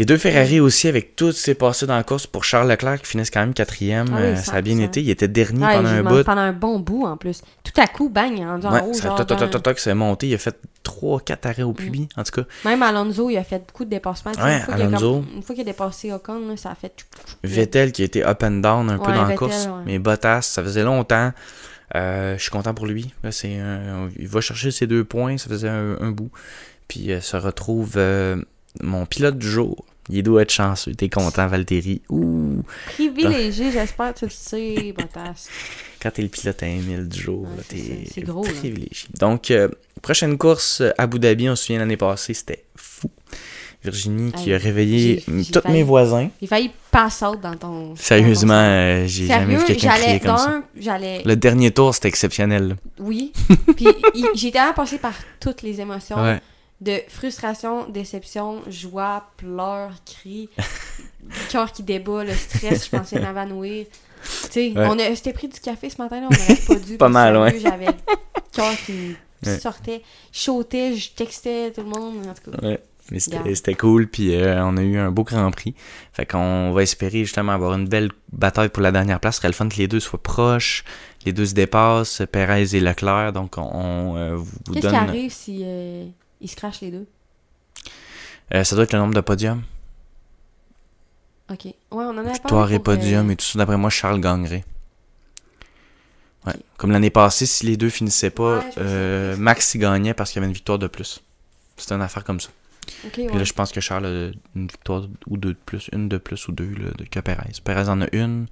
[0.00, 2.70] Les deux Ferrari aussi, avec tout ce qui s'est passé dans la course pour Charles
[2.70, 4.84] Leclerc, qui finissent quand même quatrième, Ah oui, euh, ça a bien 100%.
[4.86, 6.24] été, il était dernier Ouais, pendant un bout.
[6.24, 7.42] pendant un bon bout en plus.
[7.62, 8.94] Tout à coup, bang, il en Ouais, haut.
[8.94, 10.28] ça toc, toc, toc, c'est monté.
[10.28, 12.48] Il a fait 3-4 arrêts au pubis, en tout cas.
[12.64, 14.32] Même Alonso, il a fait beaucoup de dépassements.
[14.42, 15.12] Ouais, une, fois qu'il a Alonso.
[15.20, 16.94] comme- une fois qu'il a dépassé Ocon, là, ça a fait.
[17.44, 19.68] Vettel qui a été up and down un peu dans la course.
[19.84, 21.32] Mais Bottas, ça faisait longtemps.
[21.94, 23.12] Euh, je suis content pour lui.
[23.22, 26.30] Là, c'est un- il va chercher ses deux points, ça faisait un, un bout.
[26.88, 28.36] Puis euh, se retrouve euh,
[28.80, 29.84] mon pilote du jour.
[30.10, 30.94] Il doit être chanceux.
[30.94, 32.02] T'es content, Valtteri.
[32.08, 32.62] Ouh!
[32.94, 35.48] Privilégié, j'espère tu le sais, Bottas.
[36.02, 38.34] Quand t'es le pilote à 1000 du jour, Ouais, t'es là.
[38.42, 39.08] privilégié.
[39.18, 39.68] Donc, euh,
[40.00, 43.10] prochaine course, Abu Dhabi, on se souvient l'année passée, c'était fou.
[43.82, 46.28] Virginie qui a réveillé tous mes voisins.
[46.40, 47.94] J'ai failli pass out dans ton.
[47.96, 50.62] Sérieusement, euh, j'ai jamais vu quelqu'un crier comme ça.
[51.24, 52.76] Le dernier tour, c'était exceptionnel.
[52.98, 53.32] Oui.
[53.76, 56.16] Puis il- j'ai tellement passé par toutes les émotions.
[56.22, 56.40] Ouais.
[56.80, 60.48] De frustration, déception, joie, pleurs, cris,
[61.50, 63.86] cœur qui débat, le stress, je pensais m'évanouir.
[64.44, 64.86] Tu sais, Ouais.
[64.88, 66.96] on a s'était pris du café ce matin, là, on n'aurait pas dû.
[66.98, 67.58] Pas mal, ouais.
[67.58, 67.92] J'avais le
[68.52, 69.16] cœur qui
[69.46, 69.58] Ouais.
[69.58, 70.02] sortait,
[70.32, 70.38] je
[70.98, 72.66] je textais tout le monde, en tout cas.
[72.66, 72.78] Ouais.
[73.10, 73.18] Mais
[73.54, 75.74] c'était cool, puis euh, on a eu un beau Grand Prix.
[76.12, 79.36] Fait qu'on va espérer justement avoir une belle bataille pour la dernière place.
[79.36, 80.84] Ce serait le fun que les deux soient proches,
[81.26, 83.32] les deux se dépassent, Perez et Leclerc.
[83.32, 84.90] Donc on euh, vous Qu'est-ce donne.
[84.92, 86.04] qui arrive si euh,
[86.40, 87.06] ils se crachent les deux?
[88.54, 89.62] Euh, ça doit être le nombre de podiums.
[91.50, 91.64] Ok.
[91.64, 93.58] Ouais, on en parlé Victoire et euh, podium et tout ça.
[93.58, 94.64] D'après moi, Charles gagnerait.
[96.46, 96.54] Ouais.
[96.76, 99.36] Comme l'année passée, si les deux finissaient pas, Ouais, euh.
[99.36, 101.22] Max y gagnait parce qu'il y avait une victoire de plus.
[101.76, 102.50] C'était une affaire comme ça.
[103.04, 103.38] Ok, Puis ouais.
[103.38, 106.48] là, je pense que Charles a une victoire ou deux de plus, une de plus
[106.48, 107.52] ou deux là, de, que Perez.
[107.62, 108.46] Perez en a une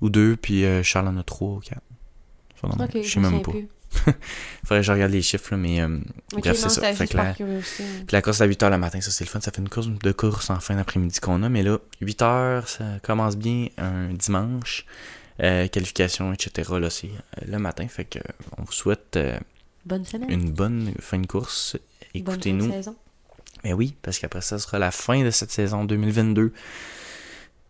[0.00, 1.82] ou deux, puis euh, Charles en a trois ou quatre.
[2.62, 3.52] Non, je sais me même pas.
[3.52, 3.68] plus.
[4.64, 5.80] Faudrait que je regarde les chiffres, là, mais.
[5.80, 5.98] euh,
[6.42, 6.80] Bref, c'est ça.
[6.94, 7.24] Fait que la-
[8.12, 9.40] la course à 8h le matin, ça c'est le fun.
[9.40, 11.48] Ça fait une course de course en fin d'après-midi qu'on a.
[11.48, 14.84] Mais là, 8h, ça commence bien un dimanche.
[15.40, 16.70] Euh, qualification, etc.
[16.80, 17.86] Là, c'est euh, le matin.
[17.88, 18.22] Fait que euh,
[18.58, 19.38] on vous souhaite euh,
[19.86, 20.30] Bonne semaine.
[20.30, 21.76] une bonne fin de course.
[22.12, 22.72] Écoutez-nous.
[23.64, 26.52] Mais oui, parce qu'après ça, sera la fin de cette saison 2022.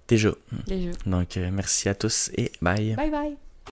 [0.09, 0.31] Déjà.
[0.67, 0.91] Déjà.
[1.07, 2.95] Donc, merci à tous et bye.
[2.97, 3.37] Bye bye.